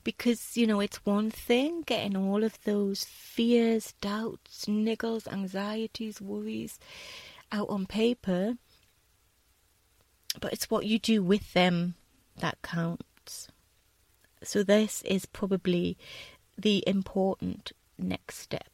Because, 0.02 0.56
you 0.56 0.66
know, 0.66 0.80
it's 0.80 1.04
one 1.04 1.30
thing 1.30 1.82
getting 1.82 2.16
all 2.16 2.42
of 2.42 2.58
those 2.64 3.04
fears, 3.04 3.94
doubts, 4.00 4.64
niggles, 4.64 5.30
anxieties, 5.30 6.20
worries 6.20 6.78
out 7.52 7.68
on 7.68 7.86
paper, 7.86 8.54
but 10.40 10.52
it's 10.52 10.70
what 10.70 10.86
you 10.86 10.98
do 10.98 11.22
with 11.22 11.52
them 11.52 11.94
that 12.38 12.62
counts. 12.62 13.48
So, 14.42 14.62
this 14.62 15.02
is 15.02 15.26
probably 15.26 15.98
the 16.56 16.82
important 16.86 17.72
next 17.98 18.38
step 18.38 18.69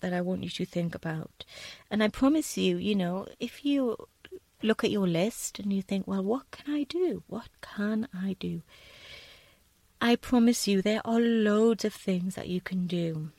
that 0.00 0.12
I 0.12 0.20
want 0.20 0.42
you 0.42 0.50
to 0.50 0.64
think 0.64 0.94
about. 0.94 1.44
And 1.90 2.02
I 2.02 2.08
promise 2.08 2.56
you, 2.56 2.76
you 2.76 2.94
know, 2.94 3.26
if 3.38 3.64
you 3.64 3.96
look 4.62 4.84
at 4.84 4.90
your 4.90 5.06
list 5.06 5.58
and 5.58 5.72
you 5.72 5.82
think, 5.82 6.06
well, 6.06 6.22
what 6.22 6.50
can 6.50 6.74
I 6.74 6.84
do? 6.84 7.22
What 7.26 7.48
can 7.60 8.08
I 8.14 8.36
do? 8.38 8.62
I 10.00 10.16
promise 10.16 10.66
you, 10.66 10.80
there 10.80 11.02
are 11.04 11.20
loads 11.20 11.84
of 11.84 11.92
things 11.92 12.34
that 12.34 12.48
you 12.48 12.60
can 12.60 12.86
do. 12.86 13.30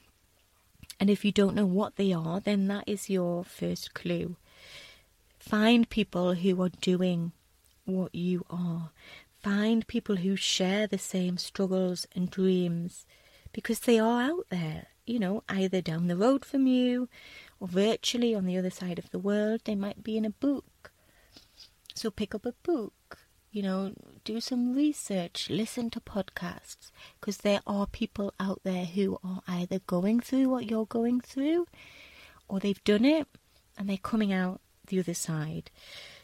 And 1.00 1.10
if 1.10 1.26
you 1.26 1.32
don't 1.32 1.56
know 1.56 1.66
what 1.66 1.96
they 1.96 2.14
are, 2.14 2.40
then 2.40 2.68
that 2.68 2.84
is 2.86 3.10
your 3.10 3.44
first 3.44 3.96
clue. 3.96 4.36
Find 5.40 5.90
people 5.90 6.36
who 6.36 6.62
are 6.62 6.70
doing 6.70 7.32
what 7.86 8.14
you 8.14 8.46
are. 8.52 8.92
Find 9.40 9.88
people 9.88 10.18
who 10.18 10.36
share 10.36 10.86
the 10.86 11.00
same 11.00 11.40
struggles 11.40 12.06
and 12.16 12.30
dreams 12.30 13.08
because 13.52 13.80
they 13.80 13.98
are 13.98 14.22
out 14.22 14.46
there, 14.52 14.88
you 15.12 15.20
know, 15.20 15.44
either 15.50 15.82
down 15.82 16.08
the 16.08 16.16
road 16.16 16.46
from 16.46 16.66
you 16.66 17.10
or 17.60 17.68
virtually 17.68 18.34
on 18.34 18.46
the 18.46 18.58
other 18.58 18.70
side 18.70 18.98
of 18.98 19.12
the 19.12 19.20
world. 19.20 19.62
They 19.66 19.76
might 19.76 20.04
be 20.04 20.18
in 20.18 20.26
a 20.26 20.30
book. 20.30 20.92
So 21.94 22.10
pick 22.10 22.34
up 22.34 22.46
a 22.46 22.54
book, 22.64 23.20
you 23.52 23.62
know, 23.62 23.92
do 24.24 24.40
some 24.40 24.74
research, 24.74 25.50
listen 25.50 25.90
to 25.92 26.00
podcasts 26.00 26.92
because 27.20 27.38
there 27.38 27.60
are 27.68 27.86
people 27.86 28.34
out 28.40 28.62
there 28.64 28.86
who 28.86 29.20
are 29.24 29.42
either 29.48 29.80
going 29.80 30.22
through 30.22 30.48
what 30.48 30.70
you're 30.70 30.86
going 30.86 31.20
through 31.20 31.68
or 32.48 32.60
they've 32.60 32.84
done 32.86 33.04
it 33.04 33.28
and 33.78 33.90
they're 33.90 33.98
coming 33.98 34.32
out 34.32 34.62
the 34.88 35.00
other 35.00 35.14
side. 35.14 35.70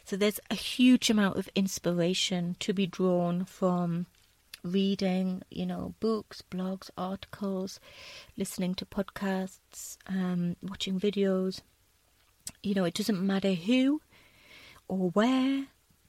So 0.05 0.15
there's 0.15 0.39
a 0.49 0.55
huge 0.55 1.09
amount 1.09 1.37
of 1.37 1.49
inspiration 1.53 2.55
to 2.61 2.73
be 2.73 2.87
drawn 2.87 3.43
from 3.43 4.05
reading, 4.67 5.41
you 5.49 5.65
know, 5.65 5.95
books, 5.99 6.43
blogs, 6.49 6.89
articles, 6.97 7.79
listening 8.35 8.75
to 8.75 8.85
podcasts, 8.85 9.97
um, 10.07 10.55
watching 10.61 10.99
videos. 10.99 11.61
You 12.63 12.75
know, 12.75 12.85
it 12.85 12.93
doesn't 12.93 13.25
matter 13.25 13.53
who 13.53 14.01
or 14.87 15.09
where, 15.09 15.67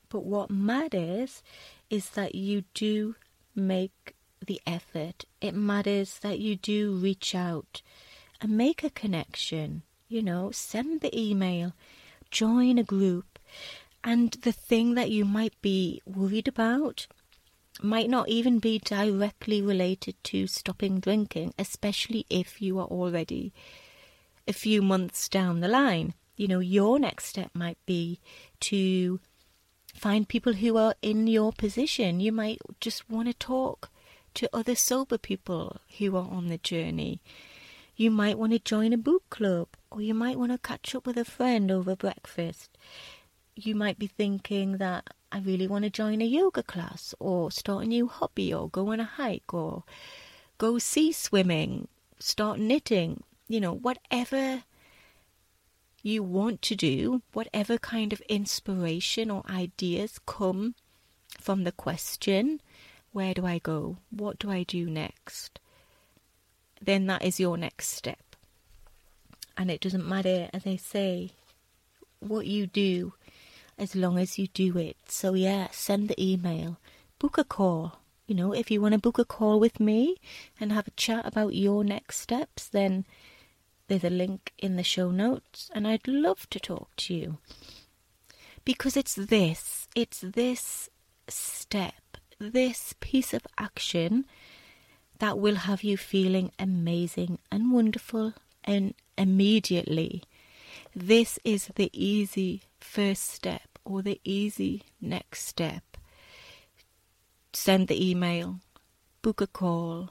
but 0.09 0.25
what 0.25 0.51
matters 0.51 1.42
is 1.90 2.11
that 2.11 2.35
you 2.35 2.64
do 2.75 3.16
make 3.55 4.14
the 4.44 4.61
effort. 4.66 5.25
It 5.40 5.55
matters 5.55 6.18
that 6.21 6.38
you 6.38 6.57
do 6.57 6.92
reach 6.92 7.35
out 7.35 7.83
and 8.40 8.57
make 8.57 8.85
a 8.85 8.90
connection. 8.90 9.83
You 10.09 10.23
know, 10.23 10.51
send 10.53 11.01
the 11.01 11.16
email, 11.18 11.75
join 12.31 12.79
a 12.79 12.85
group, 12.85 13.38
and 14.03 14.33
the 14.33 14.53
thing 14.53 14.94
that 14.94 15.11
you 15.11 15.25
might 15.25 15.61
be 15.61 16.01
worried 16.07 16.49
about 16.49 17.07
might 17.83 18.11
not 18.11 18.29
even 18.29 18.59
be 18.59 18.79
directly 18.79 19.62
related 19.62 20.14
to 20.25 20.47
stopping 20.47 21.01
drinking, 21.01 21.55
especially 21.59 22.27
if 22.29 22.61
you 22.61 22.79
are 22.79 22.87
already 22.87 23.53
a 24.47 24.53
few 24.53 24.83
months 24.83 25.29
down 25.29 25.61
the 25.61 25.69
line. 25.69 26.14
You 26.37 26.49
know, 26.49 26.61
your 26.61 26.99
next 26.99 27.27
step 27.27 27.51
might 27.55 27.79
be 27.87 28.21
to 28.61 29.21
find 29.95 30.29
people 30.29 30.55
who 30.55 30.77
are 30.77 30.95
in 31.03 31.27
your 31.27 31.53
position. 31.53 32.21
You 32.21 32.33
might 32.33 32.59
just 32.81 33.09
want 33.11 33.29
to 33.29 33.35
talk 33.35 33.91
to 34.35 34.49
other 34.53 34.75
sober 34.75 35.19
people 35.19 35.81
who 35.99 36.17
are 36.17 36.29
on 36.31 36.49
the 36.49 36.59
journey. 36.59 37.21
You 37.97 38.12
might 38.12 38.38
want 38.38 38.53
to 38.53 38.61
join 38.61 38.93
a 38.93 38.99
book 38.99 39.25
club, 39.31 39.69
or 39.91 40.01
you 40.01 40.14
might 40.14 40.38
want 40.38 40.53
to 40.53 40.59
catch 40.59 40.95
up 40.95 41.07
with 41.07 41.17
a 41.17 41.25
friend 41.25 41.71
over 41.71 41.97
breakfast. 41.97 42.79
You 43.59 43.75
might 43.75 43.99
be 43.99 44.07
thinking 44.07 44.77
that 44.77 45.11
I 45.33 45.40
really 45.40 45.66
want 45.66 45.83
to 45.85 45.90
join 45.90 46.23
a 46.23 46.25
yoga 46.25 46.62
class, 46.62 47.14
or 47.18 47.51
start 47.51 47.85
a 47.85 47.88
new 47.88 48.07
hobby, 48.07 48.55
or 48.55 48.68
go 48.68 48.92
on 48.92 49.01
a 49.01 49.05
hike, 49.05 49.53
or 49.53 49.83
go 50.59 50.79
sea 50.79 51.11
swimming, 51.11 51.88
start 52.21 52.61
knitting, 52.61 53.25
you 53.49 53.61
know, 53.61 53.75
whatever 53.75 54.62
you 56.03 56.23
want 56.23 56.62
to 56.62 56.77
do, 56.77 57.23
whatever 57.33 57.79
kind 57.79 58.12
of 58.12 58.21
inspiration 58.29 59.31
or 59.31 59.42
ideas 59.51 60.21
come 60.25 60.77
from 61.40 61.64
the 61.64 61.73
question, 61.73 62.61
where 63.12 63.35
do 63.35 63.44
I 63.44 63.59
go? 63.59 63.97
What 64.11 64.38
do 64.38 64.51
I 64.51 64.62
do 64.62 64.88
next? 64.88 65.59
then 66.81 67.07
that 67.07 67.25
is 67.25 67.40
your 67.40 67.57
next 67.57 67.88
step. 67.88 68.37
And 69.57 69.71
it 69.71 69.81
doesn't 69.81 70.09
matter, 70.09 70.49
as 70.53 70.66
I 70.66 70.77
say, 70.77 71.31
what 72.21 72.47
you 72.47 72.66
do 72.66 73.14
as 73.79 73.95
long 73.95 74.19
as 74.19 74.38
you 74.38 74.49
do 74.49 74.77
it. 74.77 74.97
So, 75.09 75.35
yeah, 75.35 75.69
send 75.71 76.09
the 76.09 76.23
email, 76.23 76.79
book 77.19 77.38
a 77.38 77.45
call. 77.45 78.01
You 78.27 78.35
know, 78.35 78.53
if 78.53 78.71
you 78.71 78.81
want 78.81 78.93
to 78.93 78.99
book 78.99 79.19
a 79.19 79.25
call 79.25 79.59
with 79.59 79.81
me 79.81 80.17
and 80.61 80.73
have 80.73 80.88
a 80.88 80.93
chat 80.93 81.27
about 81.27 81.55
your 81.55 81.83
next 81.85 82.19
steps, 82.19 82.69
then 82.69 83.07
there's 83.87 84.05
a 84.05 84.11
link 84.11 84.53
in 84.59 84.77
the 84.77 84.83
show 84.83 85.11
notes, 85.11 85.71
and 85.75 85.88
I'd 85.88 86.07
love 86.07 86.49
to 86.51 86.61
talk 86.61 86.95
to 86.97 87.14
you. 87.14 87.38
Because 88.64 88.97
it's 88.97 89.14
this, 89.14 89.88
it's 89.95 90.21
this 90.21 90.91
step, 91.27 92.19
this 92.38 92.95
piece 93.01 93.33
of 93.33 93.47
action 93.57 94.27
that 95.21 95.38
will 95.38 95.57
have 95.57 95.83
you 95.83 95.97
feeling 95.97 96.53
amazing 96.59 97.38
and 97.51 97.73
wonderful 97.73 98.35
and 98.62 98.95
immediately. 99.17 100.23
This 100.95 101.38
is 101.45 101.71
the 101.77 101.91
easy 101.93 102.62
first 102.79 103.31
step 103.31 103.67
or 103.88 104.03
the 104.03 104.20
easy 104.22 104.83
next 105.01 105.46
step. 105.46 105.96
Send 107.55 107.88
the 107.88 108.11
email, 108.11 108.61
book 109.22 109.40
a 109.40 109.46
call, 109.46 110.11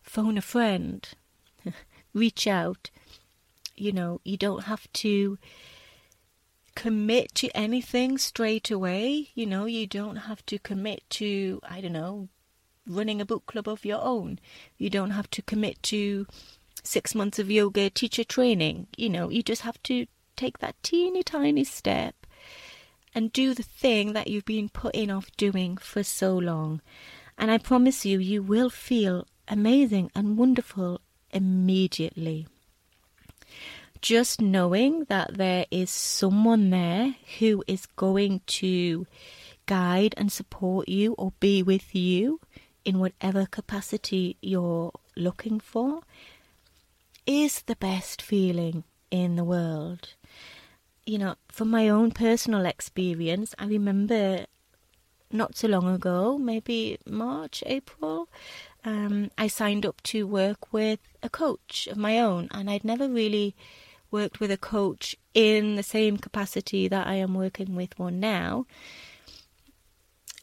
phone 0.00 0.38
a 0.38 0.40
friend, 0.40 1.06
reach 2.14 2.46
out. 2.46 2.90
You 3.76 3.92
know, 3.92 4.20
you 4.24 4.36
don't 4.36 4.64
have 4.64 4.90
to 5.04 5.38
commit 6.76 7.34
to 7.34 7.48
anything 7.48 8.16
straight 8.16 8.70
away. 8.70 9.30
You 9.34 9.46
know, 9.46 9.66
you 9.66 9.86
don't 9.86 10.16
have 10.16 10.46
to 10.46 10.58
commit 10.58 11.02
to, 11.10 11.60
I 11.68 11.80
don't 11.80 11.92
know, 11.92 12.28
running 12.86 13.20
a 13.20 13.26
book 13.26 13.46
club 13.46 13.68
of 13.68 13.84
your 13.84 14.00
own. 14.00 14.38
You 14.78 14.88
don't 14.88 15.10
have 15.10 15.28
to 15.30 15.42
commit 15.42 15.82
to 15.84 16.26
six 16.84 17.14
months 17.14 17.40
of 17.40 17.50
yoga 17.50 17.90
teacher 17.90 18.24
training. 18.24 18.86
You 18.96 19.10
know, 19.10 19.28
you 19.28 19.42
just 19.42 19.62
have 19.62 19.82
to 19.84 20.06
take 20.36 20.58
that 20.58 20.80
teeny 20.82 21.24
tiny 21.24 21.64
step 21.64 22.14
and 23.16 23.32
do 23.32 23.54
the 23.54 23.62
thing 23.62 24.12
that 24.12 24.26
you've 24.26 24.44
been 24.44 24.68
putting 24.68 25.10
off 25.10 25.34
doing 25.38 25.78
for 25.78 26.02
so 26.02 26.36
long. 26.36 26.82
And 27.38 27.50
I 27.50 27.56
promise 27.56 28.04
you, 28.04 28.18
you 28.18 28.42
will 28.42 28.68
feel 28.68 29.26
amazing 29.48 30.10
and 30.14 30.36
wonderful 30.36 31.00
immediately. 31.30 32.46
Just 34.02 34.42
knowing 34.42 35.04
that 35.04 35.38
there 35.38 35.64
is 35.70 35.88
someone 35.88 36.68
there 36.68 37.16
who 37.38 37.64
is 37.66 37.86
going 37.86 38.42
to 38.46 39.06
guide 39.64 40.14
and 40.18 40.30
support 40.30 40.86
you 40.86 41.14
or 41.14 41.32
be 41.40 41.62
with 41.62 41.94
you 41.94 42.38
in 42.84 42.98
whatever 42.98 43.46
capacity 43.46 44.36
you're 44.42 44.92
looking 45.16 45.58
for 45.58 46.02
is 47.26 47.62
the 47.62 47.76
best 47.76 48.20
feeling 48.20 48.84
in 49.10 49.36
the 49.36 49.44
world. 49.44 50.14
You 51.06 51.18
know, 51.18 51.36
from 51.48 51.70
my 51.70 51.88
own 51.88 52.10
personal 52.10 52.66
experience, 52.66 53.54
I 53.58 53.66
remember 53.66 54.46
not 55.30 55.56
so 55.56 55.68
long 55.68 55.88
ago, 55.88 56.36
maybe 56.36 56.98
March, 57.06 57.62
April, 57.66 58.28
um, 58.84 59.30
I 59.38 59.46
signed 59.46 59.86
up 59.86 60.02
to 60.04 60.26
work 60.26 60.72
with 60.72 61.00
a 61.22 61.28
coach 61.28 61.86
of 61.86 61.96
my 61.96 62.18
own, 62.18 62.48
and 62.50 62.68
I'd 62.68 62.84
never 62.84 63.08
really 63.08 63.54
worked 64.10 64.40
with 64.40 64.50
a 64.50 64.56
coach 64.56 65.16
in 65.34 65.76
the 65.76 65.82
same 65.82 66.16
capacity 66.16 66.88
that 66.88 67.06
I 67.06 67.14
am 67.14 67.34
working 67.34 67.74
with 67.74 67.98
one 67.98 68.20
now. 68.20 68.66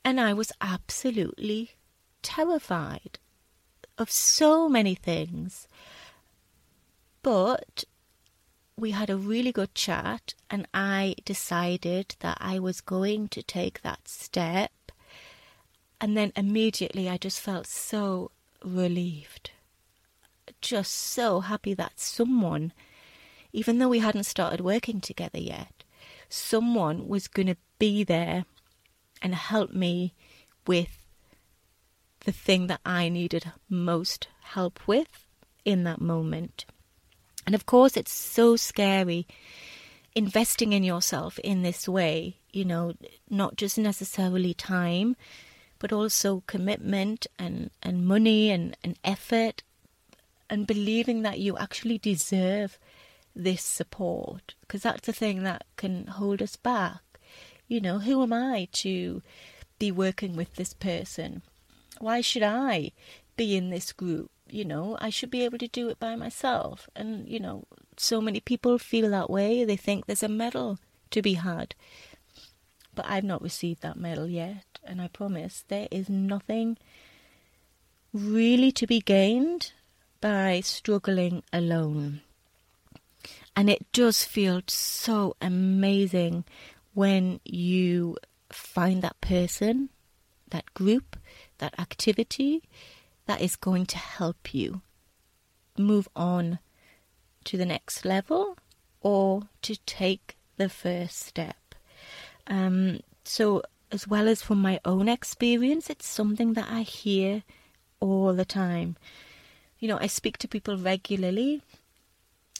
And 0.05 0.19
I 0.19 0.33
was 0.33 0.51
absolutely 0.61 1.71
terrified 2.21 3.19
of 3.97 4.11
so 4.11 4.67
many 4.67 4.95
things. 4.95 5.67
But 7.21 7.85
we 8.75 8.91
had 8.91 9.09
a 9.09 9.17
really 9.17 9.51
good 9.51 9.75
chat, 9.75 10.33
and 10.49 10.67
I 10.73 11.15
decided 11.25 12.15
that 12.19 12.37
I 12.41 12.59
was 12.59 12.81
going 12.81 13.27
to 13.29 13.43
take 13.43 13.81
that 13.81 14.07
step. 14.07 14.71
And 16.01 16.17
then 16.17 16.33
immediately 16.35 17.09
I 17.09 17.17
just 17.17 17.39
felt 17.39 17.67
so 17.67 18.31
relieved. 18.63 19.51
Just 20.61 20.93
so 20.93 21.41
happy 21.41 21.73
that 21.75 21.99
someone, 21.99 22.73
even 23.51 23.79
though 23.79 23.89
we 23.89 23.99
hadn't 23.99 24.23
started 24.23 24.61
working 24.61 25.01
together 25.01 25.39
yet, 25.39 25.83
someone 26.27 27.07
was 27.07 27.27
going 27.27 27.47
to 27.47 27.57
be 27.79 28.03
there 28.03 28.45
and 29.21 29.35
help 29.35 29.71
me 29.71 30.13
with 30.65 31.05
the 32.21 32.31
thing 32.31 32.67
that 32.67 32.81
I 32.85 33.09
needed 33.09 33.51
most 33.69 34.27
help 34.41 34.87
with 34.87 35.25
in 35.63 35.83
that 35.83 36.01
moment. 36.01 36.65
And 37.45 37.55
of 37.55 37.65
course, 37.65 37.97
it's 37.97 38.11
so 38.11 38.55
scary 38.55 39.27
investing 40.15 40.73
in 40.73 40.83
yourself 40.83 41.39
in 41.39 41.63
this 41.63 41.87
way, 41.87 42.37
you 42.51 42.65
know, 42.65 42.93
not 43.29 43.55
just 43.55 43.77
necessarily 43.77 44.53
time, 44.53 45.15
but 45.79 45.91
also 45.91 46.43
commitment 46.47 47.27
and, 47.39 47.71
and 47.81 48.05
money 48.05 48.51
and, 48.51 48.77
and 48.83 48.97
effort, 49.03 49.63
and 50.49 50.67
believing 50.67 51.23
that 51.23 51.39
you 51.39 51.57
actually 51.57 51.97
deserve 51.97 52.77
this 53.35 53.63
support 53.63 54.53
because 54.61 54.83
that's 54.83 55.05
the 55.07 55.13
thing 55.13 55.43
that 55.43 55.65
can 55.75 56.07
hold 56.07 56.41
us 56.41 56.55
back. 56.55 57.01
You 57.67 57.81
know, 57.81 57.99
who 57.99 58.21
am 58.21 58.33
I 58.33 58.67
to 58.73 59.21
be 59.79 59.91
working 59.91 60.35
with 60.35 60.55
this 60.55 60.73
person? 60.73 61.41
Why 61.99 62.21
should 62.21 62.43
I 62.43 62.91
be 63.35 63.55
in 63.55 63.69
this 63.69 63.91
group? 63.91 64.29
You 64.49 64.65
know, 64.65 64.97
I 64.99 65.09
should 65.09 65.31
be 65.31 65.43
able 65.43 65.57
to 65.57 65.67
do 65.67 65.89
it 65.89 65.99
by 65.99 66.15
myself. 66.15 66.89
And, 66.95 67.27
you 67.27 67.39
know, 67.39 67.65
so 67.97 68.21
many 68.21 68.39
people 68.39 68.77
feel 68.77 69.09
that 69.09 69.29
way. 69.29 69.63
They 69.63 69.77
think 69.77 70.05
there's 70.05 70.23
a 70.23 70.27
medal 70.27 70.79
to 71.11 71.21
be 71.21 71.33
had. 71.35 71.75
But 72.93 73.05
I've 73.07 73.23
not 73.23 73.41
received 73.41 73.81
that 73.81 73.97
medal 73.97 74.27
yet. 74.27 74.65
And 74.83 75.01
I 75.01 75.07
promise 75.07 75.63
there 75.67 75.87
is 75.91 76.09
nothing 76.09 76.77
really 78.13 78.71
to 78.73 78.85
be 78.85 78.99
gained 78.99 79.71
by 80.21 80.61
struggling 80.61 81.43
alone. 81.51 82.21
And 83.55 83.69
it 83.69 83.91
does 83.91 84.23
feel 84.23 84.61
so 84.67 85.35
amazing 85.41 86.43
when 86.93 87.39
you 87.43 88.17
find 88.51 89.01
that 89.01 89.19
person, 89.21 89.89
that 90.49 90.73
group, 90.73 91.17
that 91.57 91.77
activity 91.79 92.63
that 93.25 93.41
is 93.41 93.55
going 93.55 93.85
to 93.87 93.97
help 93.97 94.53
you 94.53 94.81
move 95.77 96.07
on 96.15 96.59
to 97.45 97.57
the 97.57 97.65
next 97.65 98.05
level 98.05 98.57
or 99.01 99.43
to 99.61 99.75
take 99.85 100.37
the 100.57 100.69
first 100.69 101.19
step. 101.19 101.75
Um, 102.47 102.99
so, 103.23 103.63
as 103.91 104.07
well 104.07 104.27
as 104.27 104.41
from 104.41 104.61
my 104.61 104.79
own 104.85 105.07
experience, 105.07 105.89
it's 105.89 106.07
something 106.07 106.53
that 106.53 106.67
I 106.69 106.81
hear 106.81 107.43
all 107.99 108.33
the 108.33 108.45
time. 108.45 108.97
You 109.79 109.87
know, 109.87 109.97
I 109.99 110.07
speak 110.07 110.37
to 110.39 110.47
people 110.47 110.77
regularly 110.77 111.61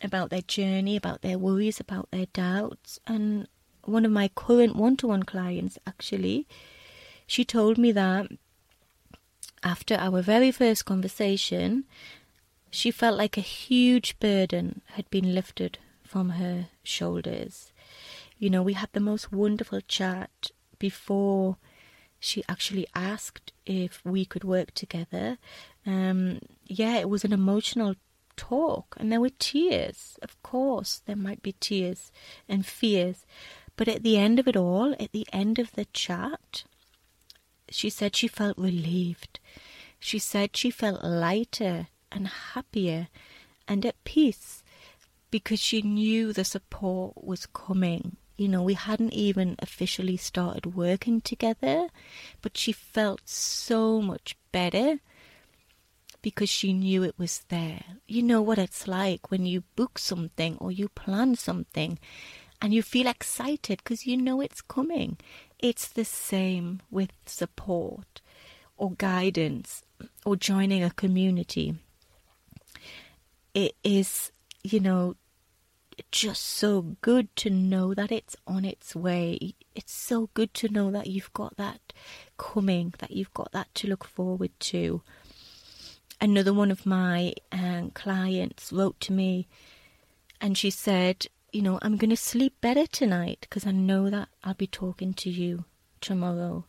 about 0.02 0.30
their 0.30 0.42
journey, 0.42 0.96
about 0.96 1.22
their 1.22 1.38
worries, 1.38 1.80
about 1.80 2.12
their 2.12 2.28
doubts. 2.28 3.00
And 3.08 3.48
one 3.84 4.06
of 4.06 4.12
my 4.12 4.30
current 4.36 4.76
one 4.76 4.98
to 4.98 5.08
one 5.08 5.24
clients, 5.24 5.78
actually, 5.88 6.48
she 7.26 7.46
told 7.46 7.78
me 7.78 7.92
that 7.94 8.28
after 9.64 9.96
our 9.96 10.22
very 10.22 10.52
first 10.52 10.86
conversation, 10.86 11.86
she 12.70 12.92
felt 12.92 13.18
like 13.18 13.38
a 13.38 13.42
huge 13.42 14.20
burden 14.20 14.82
had 14.94 15.10
been 15.10 15.34
lifted 15.34 15.78
from 16.04 16.32
her 16.32 16.68
shoulders. 16.84 17.72
You 18.38 18.50
know, 18.50 18.64
we 18.64 18.74
had 18.74 18.90
the 18.94 19.00
most 19.00 19.32
wonderful 19.32 19.82
chat 19.82 20.52
before 20.80 21.58
she 22.20 22.44
actually 22.48 22.88
asked 22.96 23.52
if 23.66 24.02
we 24.04 24.26
could 24.26 24.44
work 24.44 24.74
together. 24.74 25.38
Um, 25.86 26.40
yeah, 26.66 26.98
it 26.98 27.10
was 27.10 27.24
an 27.24 27.34
emotional 27.34 27.96
talk, 28.36 28.96
and 28.98 29.12
there 29.12 29.22
were 29.22 29.30
tears. 29.30 30.18
Of 30.22 30.42
course, 30.42 31.02
there 31.06 31.16
might 31.16 31.44
be 31.44 31.54
tears 31.60 32.12
and 32.48 32.66
fears. 32.66 33.26
But 33.76 33.88
at 33.88 34.04
the 34.04 34.18
end 34.18 34.40
of 34.40 34.48
it 34.48 34.56
all, 34.56 34.94
at 35.00 35.12
the 35.12 35.28
end 35.34 35.60
of 35.60 35.72
the 35.74 35.86
chat, 35.86 36.64
she 37.74 37.90
said 37.90 38.16
she 38.16 38.28
felt 38.28 38.58
relieved. 38.58 39.40
She 40.00 40.20
said 40.20 40.56
she 40.56 40.70
felt 40.70 41.04
lighter 41.04 41.88
and 42.12 42.28
happier 42.28 43.08
and 43.68 43.86
at 43.86 44.04
peace 44.04 44.64
because 45.32 45.60
she 45.60 45.82
knew 45.82 46.32
the 46.32 46.44
support 46.44 47.24
was 47.24 47.48
coming. 47.48 48.18
You 48.38 48.48
know, 48.48 48.64
we 48.64 48.74
hadn't 48.74 49.14
even 49.14 49.56
officially 49.60 50.18
started 50.18 50.76
working 50.76 51.22
together, 51.22 51.88
but 52.42 52.58
she 52.58 52.72
felt 52.72 53.22
so 53.26 54.02
much 54.02 54.36
better 54.52 55.00
because 56.22 56.50
she 56.50 56.74
knew 56.74 57.04
it 57.04 57.16
was 57.18 57.44
there. 57.50 57.84
You 58.08 58.24
know 58.24 58.42
what 58.42 58.58
it's 58.58 58.88
like 58.88 59.30
when 59.30 59.46
you 59.46 59.64
book 59.76 60.00
something 60.00 60.58
or 60.60 60.72
you 60.72 60.90
plan 60.90 61.36
something 61.36 62.00
and 62.62 62.74
you 62.74 62.82
feel 62.82 63.08
excited 63.08 63.80
because 63.84 64.08
you 64.08 64.18
know 64.18 64.42
it's 64.42 64.62
coming. 64.62 65.18
It's 65.64 65.88
the 65.88 66.04
same 66.04 66.82
with 66.92 67.14
support 67.26 68.20
or 68.76 68.92
guidance 68.98 69.82
or 70.26 70.36
joining 70.36 70.84
a 70.84 70.92
community. 70.92 71.76
It 73.54 73.74
is, 73.82 74.34
you 74.62 74.82
know, 74.82 75.16
just 76.12 76.44
so 76.44 76.98
good 77.00 77.34
to 77.38 77.50
know 77.50 77.94
that 77.94 78.12
it's 78.12 78.36
on 78.46 78.66
its 78.66 78.94
way. 78.94 79.56
It's 79.74 79.94
so 79.94 80.30
good 80.34 80.54
to 80.56 80.68
know 80.68 80.92
that 80.92 81.08
you've 81.08 81.32
got 81.32 81.56
that 81.56 81.94
coming, 82.38 82.94
that 82.98 83.12
you've 83.12 83.34
got 83.34 83.54
that 83.54 83.74
to 83.76 83.88
look 83.88 84.04
forward 84.04 84.52
to 84.72 85.02
another 86.20 86.54
one 86.54 86.72
of 86.72 86.86
my 86.86 87.36
um, 87.54 87.92
clients 87.92 88.74
wrote 88.74 89.00
to 89.00 89.14
me 89.14 89.48
and 90.42 90.58
she 90.58 90.70
said, 90.70 91.28
You 91.54 91.62
know, 91.62 91.78
I'm 91.84 91.98
going 91.98 92.10
to 92.10 92.18
sleep 92.18 92.60
better 92.62 92.88
tonight 92.88 93.38
because 93.42 93.68
I 93.68 93.72
know 93.72 94.10
that 94.10 94.28
I'll 94.44 94.56
be 94.56 94.66
talking 94.68 95.14
to 95.14 95.30
you 95.30 95.66
tomorrow. 96.02 96.66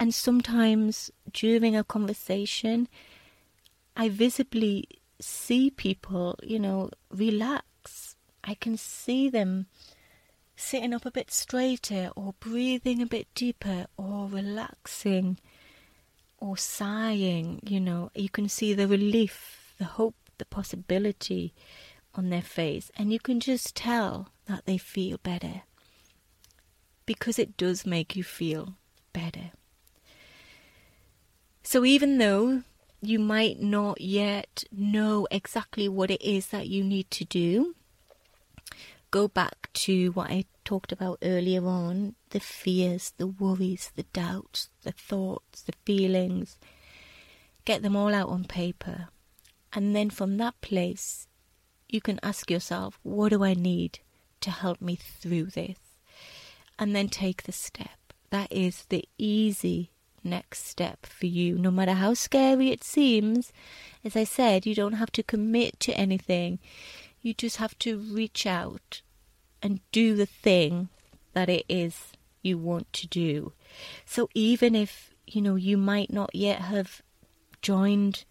And 0.00 0.14
sometimes 0.14 1.10
during 1.30 1.76
a 1.76 1.84
conversation, 1.84 2.88
I 3.94 4.08
visibly 4.08 4.88
see 5.20 5.70
people, 5.70 6.38
you 6.42 6.58
know, 6.58 6.90
relax. 7.10 8.16
I 8.42 8.54
can 8.54 8.78
see 8.78 9.28
them 9.28 9.66
sitting 10.56 10.94
up 10.94 11.04
a 11.04 11.10
bit 11.10 11.30
straighter 11.30 12.10
or 12.16 12.34
breathing 12.40 13.02
a 13.02 13.06
bit 13.06 13.28
deeper 13.34 13.88
or 13.98 14.26
relaxing 14.26 15.38
or 16.38 16.56
sighing, 16.56 17.60
you 17.62 17.80
know, 17.80 18.10
you 18.14 18.30
can 18.30 18.48
see 18.48 18.72
the 18.72 18.88
relief, 18.88 19.74
the 19.78 19.84
hope, 19.84 20.14
the 20.38 20.46
possibility 20.46 21.52
on 22.18 22.30
their 22.30 22.42
face, 22.42 22.90
and 22.96 23.12
you 23.12 23.20
can 23.20 23.38
just 23.38 23.76
tell 23.76 24.28
that 24.46 24.66
they 24.66 24.76
feel 24.76 25.18
better 25.22 25.62
because 27.06 27.38
it 27.38 27.56
does 27.56 27.86
make 27.86 28.16
you 28.16 28.24
feel 28.24 28.74
better. 29.12 29.52
So, 31.62 31.84
even 31.84 32.18
though 32.18 32.64
you 33.00 33.20
might 33.20 33.60
not 33.60 34.00
yet 34.00 34.64
know 34.72 35.28
exactly 35.30 35.88
what 35.88 36.10
it 36.10 36.20
is 36.20 36.48
that 36.48 36.66
you 36.66 36.82
need 36.82 37.08
to 37.12 37.24
do, 37.24 37.76
go 39.12 39.28
back 39.28 39.70
to 39.72 40.10
what 40.10 40.30
I 40.30 40.44
talked 40.64 40.90
about 40.90 41.18
earlier 41.22 41.64
on 41.64 42.16
the 42.30 42.40
fears, 42.40 43.12
the 43.16 43.28
worries, 43.28 43.92
the 43.94 44.02
doubts, 44.12 44.70
the 44.82 44.92
thoughts, 44.92 45.62
the 45.62 45.74
feelings. 45.84 46.58
Get 47.64 47.82
them 47.82 47.94
all 47.94 48.12
out 48.12 48.28
on 48.28 48.44
paper. 48.44 49.08
And 49.72 49.94
then 49.94 50.10
from 50.10 50.36
that 50.38 50.60
place, 50.60 51.27
you 51.88 52.00
can 52.00 52.20
ask 52.22 52.50
yourself, 52.50 52.98
what 53.02 53.30
do 53.30 53.44
I 53.44 53.54
need 53.54 54.00
to 54.40 54.50
help 54.50 54.80
me 54.80 54.96
through 54.96 55.46
this? 55.46 55.78
And 56.78 56.94
then 56.94 57.08
take 57.08 57.44
the 57.44 57.52
step. 57.52 58.12
That 58.30 58.52
is 58.52 58.84
the 58.88 59.04
easy 59.16 59.90
next 60.22 60.66
step 60.66 61.06
for 61.06 61.26
you, 61.26 61.56
no 61.58 61.70
matter 61.70 61.94
how 61.94 62.14
scary 62.14 62.70
it 62.70 62.84
seems. 62.84 63.52
As 64.04 64.16
I 64.16 64.24
said, 64.24 64.66
you 64.66 64.74
don't 64.74 64.94
have 64.94 65.12
to 65.12 65.22
commit 65.22 65.80
to 65.80 65.92
anything. 65.94 66.58
You 67.22 67.34
just 67.34 67.56
have 67.56 67.78
to 67.80 67.98
reach 67.98 68.46
out 68.46 69.02
and 69.62 69.80
do 69.90 70.14
the 70.14 70.26
thing 70.26 70.88
that 71.32 71.48
it 71.48 71.64
is 71.68 72.12
you 72.42 72.58
want 72.58 72.92
to 72.92 73.06
do. 73.06 73.52
So 74.04 74.28
even 74.34 74.74
if, 74.74 75.14
you 75.26 75.42
know, 75.42 75.56
you 75.56 75.76
might 75.76 76.12
not 76.12 76.34
yet 76.34 76.60
have 76.60 77.02
joined 77.60 78.24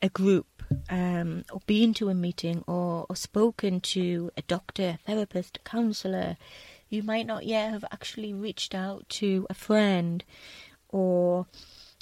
a 0.00 0.08
group 0.08 0.55
um, 0.88 1.44
or 1.52 1.60
been 1.66 1.94
to 1.94 2.08
a 2.08 2.14
meeting 2.14 2.62
or, 2.66 3.06
or 3.08 3.16
spoken 3.16 3.80
to 3.80 4.30
a 4.36 4.42
doctor, 4.42 4.98
therapist, 5.06 5.58
counsellor, 5.64 6.36
you 6.88 7.02
might 7.02 7.26
not 7.26 7.44
yet 7.44 7.72
have 7.72 7.84
actually 7.90 8.32
reached 8.32 8.74
out 8.74 9.08
to 9.08 9.46
a 9.50 9.54
friend 9.54 10.24
or 10.88 11.46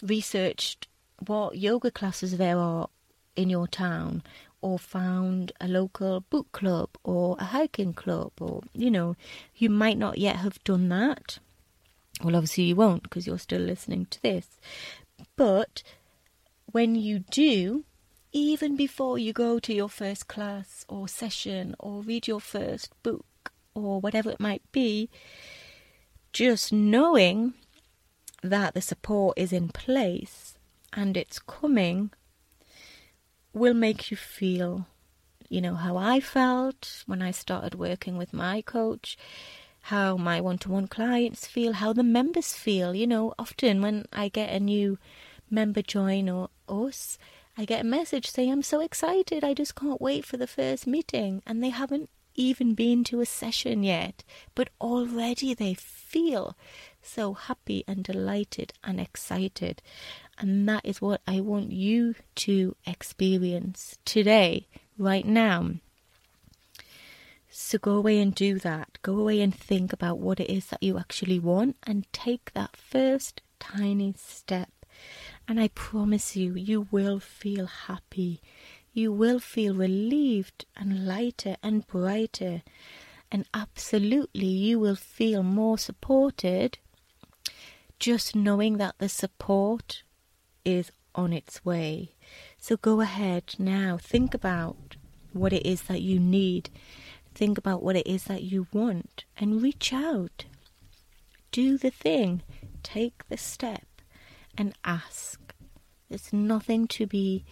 researched 0.03 0.89
what 1.27 1.57
yoga 1.57 1.91
classes 1.91 2.37
there 2.37 2.59
are 2.59 2.89
in 3.37 3.49
your 3.49 3.67
town 3.67 4.23
or 4.61 4.79
found 4.79 5.53
a 5.61 5.69
local 5.69 6.21
book 6.21 6.51
club 6.53 6.89
or 7.05 7.37
a 7.39 7.45
hiking 7.45 7.93
club, 7.93 8.33
or 8.41 8.63
you 8.73 8.91
know, 8.91 9.15
you 9.55 9.69
might 9.69 9.99
not 9.99 10.17
yet 10.17 10.37
have 10.37 10.63
done 10.65 10.89
that. 10.89 11.39
Well, 12.23 12.35
obviously, 12.35 12.65
you 12.65 12.77
won't 12.77 13.03
because 13.03 13.27
you're 13.27 13.39
still 13.39 13.61
listening 13.61 14.07
to 14.07 14.23
this. 14.23 14.59
But 15.37 15.83
when 16.73 16.95
you 16.95 17.19
do, 17.19 17.85
even 18.35 18.77
before 18.77 19.17
you 19.17 19.33
go 19.33 19.61
to 19.61 19.73
your 19.73 19.89
first 19.89 20.27
class 20.27 20.85
or 20.89 21.07
session 21.07 21.77
or 21.79 22.03
read 22.03 22.27
your 22.27 22.41
first 22.41 22.91
book 23.05 23.53
or 23.75 24.01
whatever 24.01 24.29
it 24.29 24.41
might 24.41 24.63
be, 24.73 25.09
just 26.33 26.73
knowing 26.73 27.55
that 28.43 28.75
the 28.75 28.81
support 28.81 29.39
is 29.39 29.53
in 29.53 29.69
place 29.69 30.59
and 30.93 31.17
it's 31.17 31.39
coming 31.39 32.11
will 33.53 33.73
make 33.73 34.11
you 34.11 34.17
feel, 34.17 34.89
you 35.49 35.61
know, 35.61 35.77
how 35.77 35.97
I 35.97 36.19
felt 36.19 37.05
when 37.07 37.23
I 37.23 37.31
started 37.31 37.77
working 37.77 38.17
with 38.17 38.33
my 38.33 38.63
coach, 38.63 39.17
how 39.83 40.17
my 40.17 40.41
one 40.41 40.59
to 40.59 40.71
one 40.71 40.89
clients 40.89 41.47
feel, 41.47 41.75
how 41.75 41.93
the 41.93 42.03
members 42.03 42.53
feel. 42.53 42.97
You 42.97 43.07
know, 43.07 43.33
often 43.39 43.81
when 43.81 44.07
I 44.13 44.29
get 44.29 44.51
a 44.51 44.59
new 44.59 44.99
member 45.49 45.83
join 45.83 46.29
or 46.29 46.49
us, 46.69 47.17
I 47.57 47.65
get 47.65 47.83
a 47.83 47.85
message 47.85 48.31
saying, 48.31 48.51
I'm 48.51 48.63
so 48.63 48.81
excited, 48.81 49.45
I 49.45 49.55
just 49.55 49.75
can't 49.75 50.01
wait 50.01 50.25
for 50.25 50.37
the 50.37 50.47
first 50.47 50.87
meeting. 50.87 51.43
And 51.47 51.63
they 51.63 51.69
haven't 51.69 52.11
even 52.35 52.75
been 52.75 53.05
to 53.05 53.21
a 53.21 53.27
session 53.27 53.85
yet, 53.85 54.25
but 54.55 54.71
already 54.81 55.55
they 55.55 55.75
feel 55.75 56.57
so 57.01 57.35
happy 57.35 57.85
and 57.87 58.03
delighted 58.03 58.73
and 58.83 59.01
excited. 59.01 59.83
And 60.39 60.69
that 60.69 60.85
is 60.85 61.01
what 61.01 61.21
I 61.29 61.41
want 61.41 61.71
you 61.71 62.17
to 62.37 62.75
experience 62.87 63.99
today, 64.05 64.67
right 64.99 65.25
now. 65.25 65.75
So 67.51 67.79
go 67.79 67.93
away 67.93 68.19
and 68.19 68.35
do 68.35 68.59
that. 68.59 68.99
Go 69.03 69.17
away 69.17 69.41
and 69.41 69.55
think 69.55 69.93
about 69.93 70.19
what 70.19 70.41
it 70.41 70.51
is 70.51 70.67
that 70.67 70.83
you 70.83 70.99
actually 70.99 71.39
want 71.39 71.77
and 71.85 72.13
take 72.13 72.53
that 72.55 72.77
first 72.77 73.43
tiny 73.61 74.13
step. 74.19 74.71
And 75.47 75.61
I 75.61 75.69
promise 75.69 76.37
you, 76.37 76.55
you 76.55 76.89
will 76.91 77.21
feel 77.21 77.67
happy. 77.67 78.41
You 78.93 79.13
will 79.13 79.39
feel 79.39 79.75
relieved 79.75 80.65
and 80.77 81.07
lighter 81.07 81.57
and 81.63 81.87
brighter. 81.87 82.63
And 83.31 83.47
absolutely, 83.53 84.47
you 84.47 84.79
will 84.79 84.97
feel 84.97 85.43
more 85.43 85.79
supported 85.79 86.79
just 87.99 88.35
knowing 88.35 88.77
that 88.79 88.97
the 88.99 89.09
support 89.09 90.03
is 90.65 90.91
on 91.15 91.33
its 91.33 91.65
way. 91.65 92.15
So 92.59 92.77
go 92.77 93.01
ahead 93.01 93.55
now, 93.59 93.99
think 94.01 94.35
about 94.35 94.97
what 95.33 95.53
it 95.53 95.67
is 95.67 95.83
that 95.83 96.01
you 96.01 96.19
need 96.19 96.71
Think 97.35 97.59
about 97.59 97.83
what 97.83 97.97
it 97.97 98.07
is 98.07 98.25
that 98.25 98.45
you 98.45 98.69
want 98.73 99.25
and 99.37 99.61
reach 99.61 99.93
out. 99.93 100.45
Do 101.51 101.77
the 101.77 101.91
thing, 101.91 102.43
take 102.85 103.29
the 103.29 103.37
step, 103.37 103.87
and 104.57 104.75
ask. 104.85 105.55
There's 106.09 106.33
nothing 106.33 106.87
to 106.89 107.07
be 107.07 107.45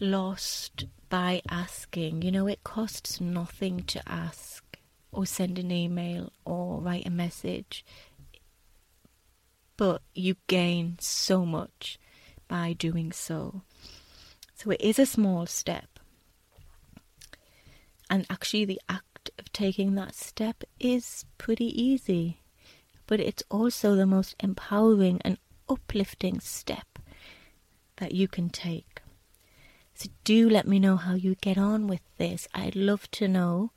lost 0.00 0.86
by 1.08 1.42
asking. 1.48 2.22
You 2.22 2.32
know, 2.32 2.46
it 2.46 2.64
costs 2.64 3.20
nothing 3.20 3.84
to 3.84 4.02
ask 4.08 4.64
or 5.12 5.26
send 5.26 5.58
an 5.58 5.70
email 5.70 6.32
or 6.44 6.80
write 6.80 7.06
a 7.06 7.10
message. 7.10 7.84
But 9.76 10.02
you 10.14 10.36
gain 10.46 10.96
so 11.00 11.44
much 11.44 11.98
by 12.48 12.72
doing 12.72 13.12
so. 13.12 13.62
So 14.54 14.70
it 14.70 14.80
is 14.80 14.98
a 14.98 15.06
small 15.06 15.46
step. 15.46 15.98
And 18.10 18.26
actually, 18.28 18.64
the 18.64 18.80
act 18.88 19.30
of 19.38 19.52
taking 19.52 19.94
that 19.94 20.14
step 20.14 20.62
is 20.78 21.24
pretty 21.38 21.66
easy, 21.80 22.40
but 23.06 23.18
it's 23.18 23.42
also 23.50 23.94
the 23.94 24.06
most 24.06 24.36
empowering 24.40 25.20
and 25.24 25.38
uplifting 25.68 26.40
step 26.40 26.98
that 27.96 28.12
you 28.12 28.28
can 28.28 28.50
take. 28.50 29.00
So, 29.94 30.08
do 30.24 30.48
let 30.48 30.66
me 30.66 30.80
know 30.80 30.96
how 30.96 31.14
you 31.14 31.36
get 31.36 31.56
on 31.56 31.86
with 31.86 32.00
this. 32.18 32.48
I'd 32.52 32.74
love 32.74 33.10
to 33.12 33.28
know 33.28 33.70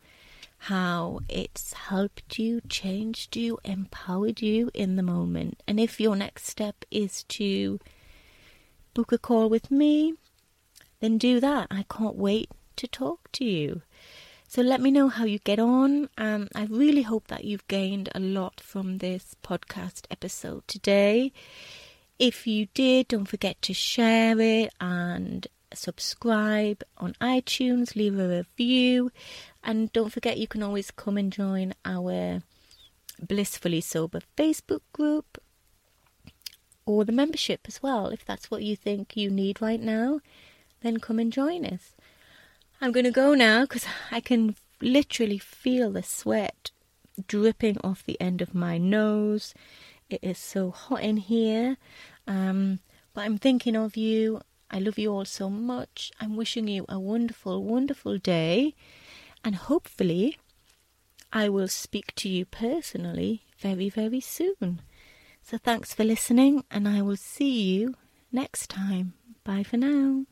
how 0.58 1.20
it's 1.30 1.74
helped 1.74 2.40
you, 2.40 2.62
changed 2.68 3.36
you, 3.36 3.60
empowered 3.64 4.42
you 4.42 4.72
in 4.74 4.96
the 4.96 5.04
moment. 5.04 5.62
And 5.68 5.80
if 5.80 6.00
your 6.00 6.16
next 6.16 6.48
step 6.48 6.84
is 6.90 7.24
to 7.24 7.80
book 8.94 9.12
a 9.12 9.18
call 9.20 9.50
with 9.50 9.70
me, 9.70 10.16
then 11.00 11.18
do 11.20 11.40
that. 11.40 11.68
I 11.70 11.86
can't 11.90 12.16
wait 12.16 12.50
to 12.78 12.88
talk 12.88 13.32
to 13.34 13.46
you. 13.46 13.84
So 14.50 14.62
let 14.62 14.80
me 14.80 14.92
know 14.92 15.10
how 15.10 15.26
you 15.26 15.40
get 15.40 15.60
on. 15.60 16.08
Um, 16.18 16.48
I 16.56 16.68
really 16.70 17.02
hope 17.02 17.28
that 17.28 17.44
you've 17.44 17.68
gained 17.68 18.08
a 18.16 18.20
lot 18.22 18.62
from 18.62 19.00
this 19.00 19.36
podcast 19.44 20.06
episode 20.10 20.66
today. 20.70 21.34
If 22.18 22.48
you 22.48 22.68
did, 22.74 23.10
don't 23.10 23.28
forget 23.28 23.62
to 23.64 23.74
share 23.74 24.40
it 24.40 24.74
and 24.80 25.46
subscribe 25.74 26.82
on 26.98 27.14
iTunes, 27.20 27.98
leave 27.98 28.18
a 28.18 28.30
review, 28.30 29.12
and 29.66 29.92
don't 29.92 30.14
forget 30.14 30.38
you 30.38 30.48
can 30.48 30.64
always 30.64 30.92
come 30.92 31.18
and 31.18 31.32
join 31.32 31.74
our 31.84 32.42
Blissfully 33.20 33.82
Sober 33.82 34.22
Facebook 34.38 34.82
group 34.94 35.40
or 36.86 37.04
the 37.04 37.12
membership 37.12 37.66
as 37.68 37.84
well. 37.84 38.08
If 38.08 38.24
that's 38.24 38.50
what 38.50 38.64
you 38.64 38.78
think 38.78 39.18
you 39.18 39.30
need 39.30 39.62
right 39.62 39.82
now, 39.82 40.22
then 40.80 41.02
come 41.02 41.20
and 41.20 41.34
join 41.34 41.66
us. 41.66 41.97
I'm 42.80 42.92
going 42.92 43.06
to 43.06 43.12
go 43.12 43.34
now 43.34 43.62
because 43.62 43.86
I 44.12 44.20
can 44.20 44.56
literally 44.82 45.40
feel 45.40 45.92
the 45.92 46.04
sweat 46.04 46.72
dripping 47.28 47.78
off 47.84 48.04
the 48.04 48.20
end 48.22 48.42
of 48.42 48.54
my 48.54 48.78
nose. 48.78 49.54
It 50.10 50.20
is 50.22 50.38
so 50.38 50.72
hot 50.72 51.02
in 51.02 51.18
here. 51.18 51.78
Um, 52.28 52.80
but 53.14 53.26
I'm 53.26 53.38
thinking 53.38 53.76
of 53.76 53.98
you. 53.98 54.42
I 54.70 54.80
love 54.80 55.00
you 55.00 55.12
all 55.12 55.26
so 55.26 55.50
much. 55.50 56.12
I'm 56.20 56.36
wishing 56.36 56.68
you 56.68 56.86
a 56.88 57.00
wonderful, 57.00 57.64
wonderful 57.64 58.18
day. 58.18 58.76
And 59.44 59.56
hopefully, 59.56 60.38
I 61.34 61.50
will 61.50 61.68
speak 61.68 62.14
to 62.16 62.30
you 62.30 62.46
personally 62.46 63.44
very, 63.60 63.90
very 63.90 64.22
soon. 64.22 64.82
So 65.42 65.58
thanks 65.58 65.94
for 65.94 66.04
listening, 66.04 66.64
and 66.70 66.88
I 66.88 67.02
will 67.02 67.16
see 67.16 67.62
you 67.64 67.96
next 68.32 68.70
time. 68.70 69.14
Bye 69.44 69.64
for 69.64 69.78
now. 69.78 70.26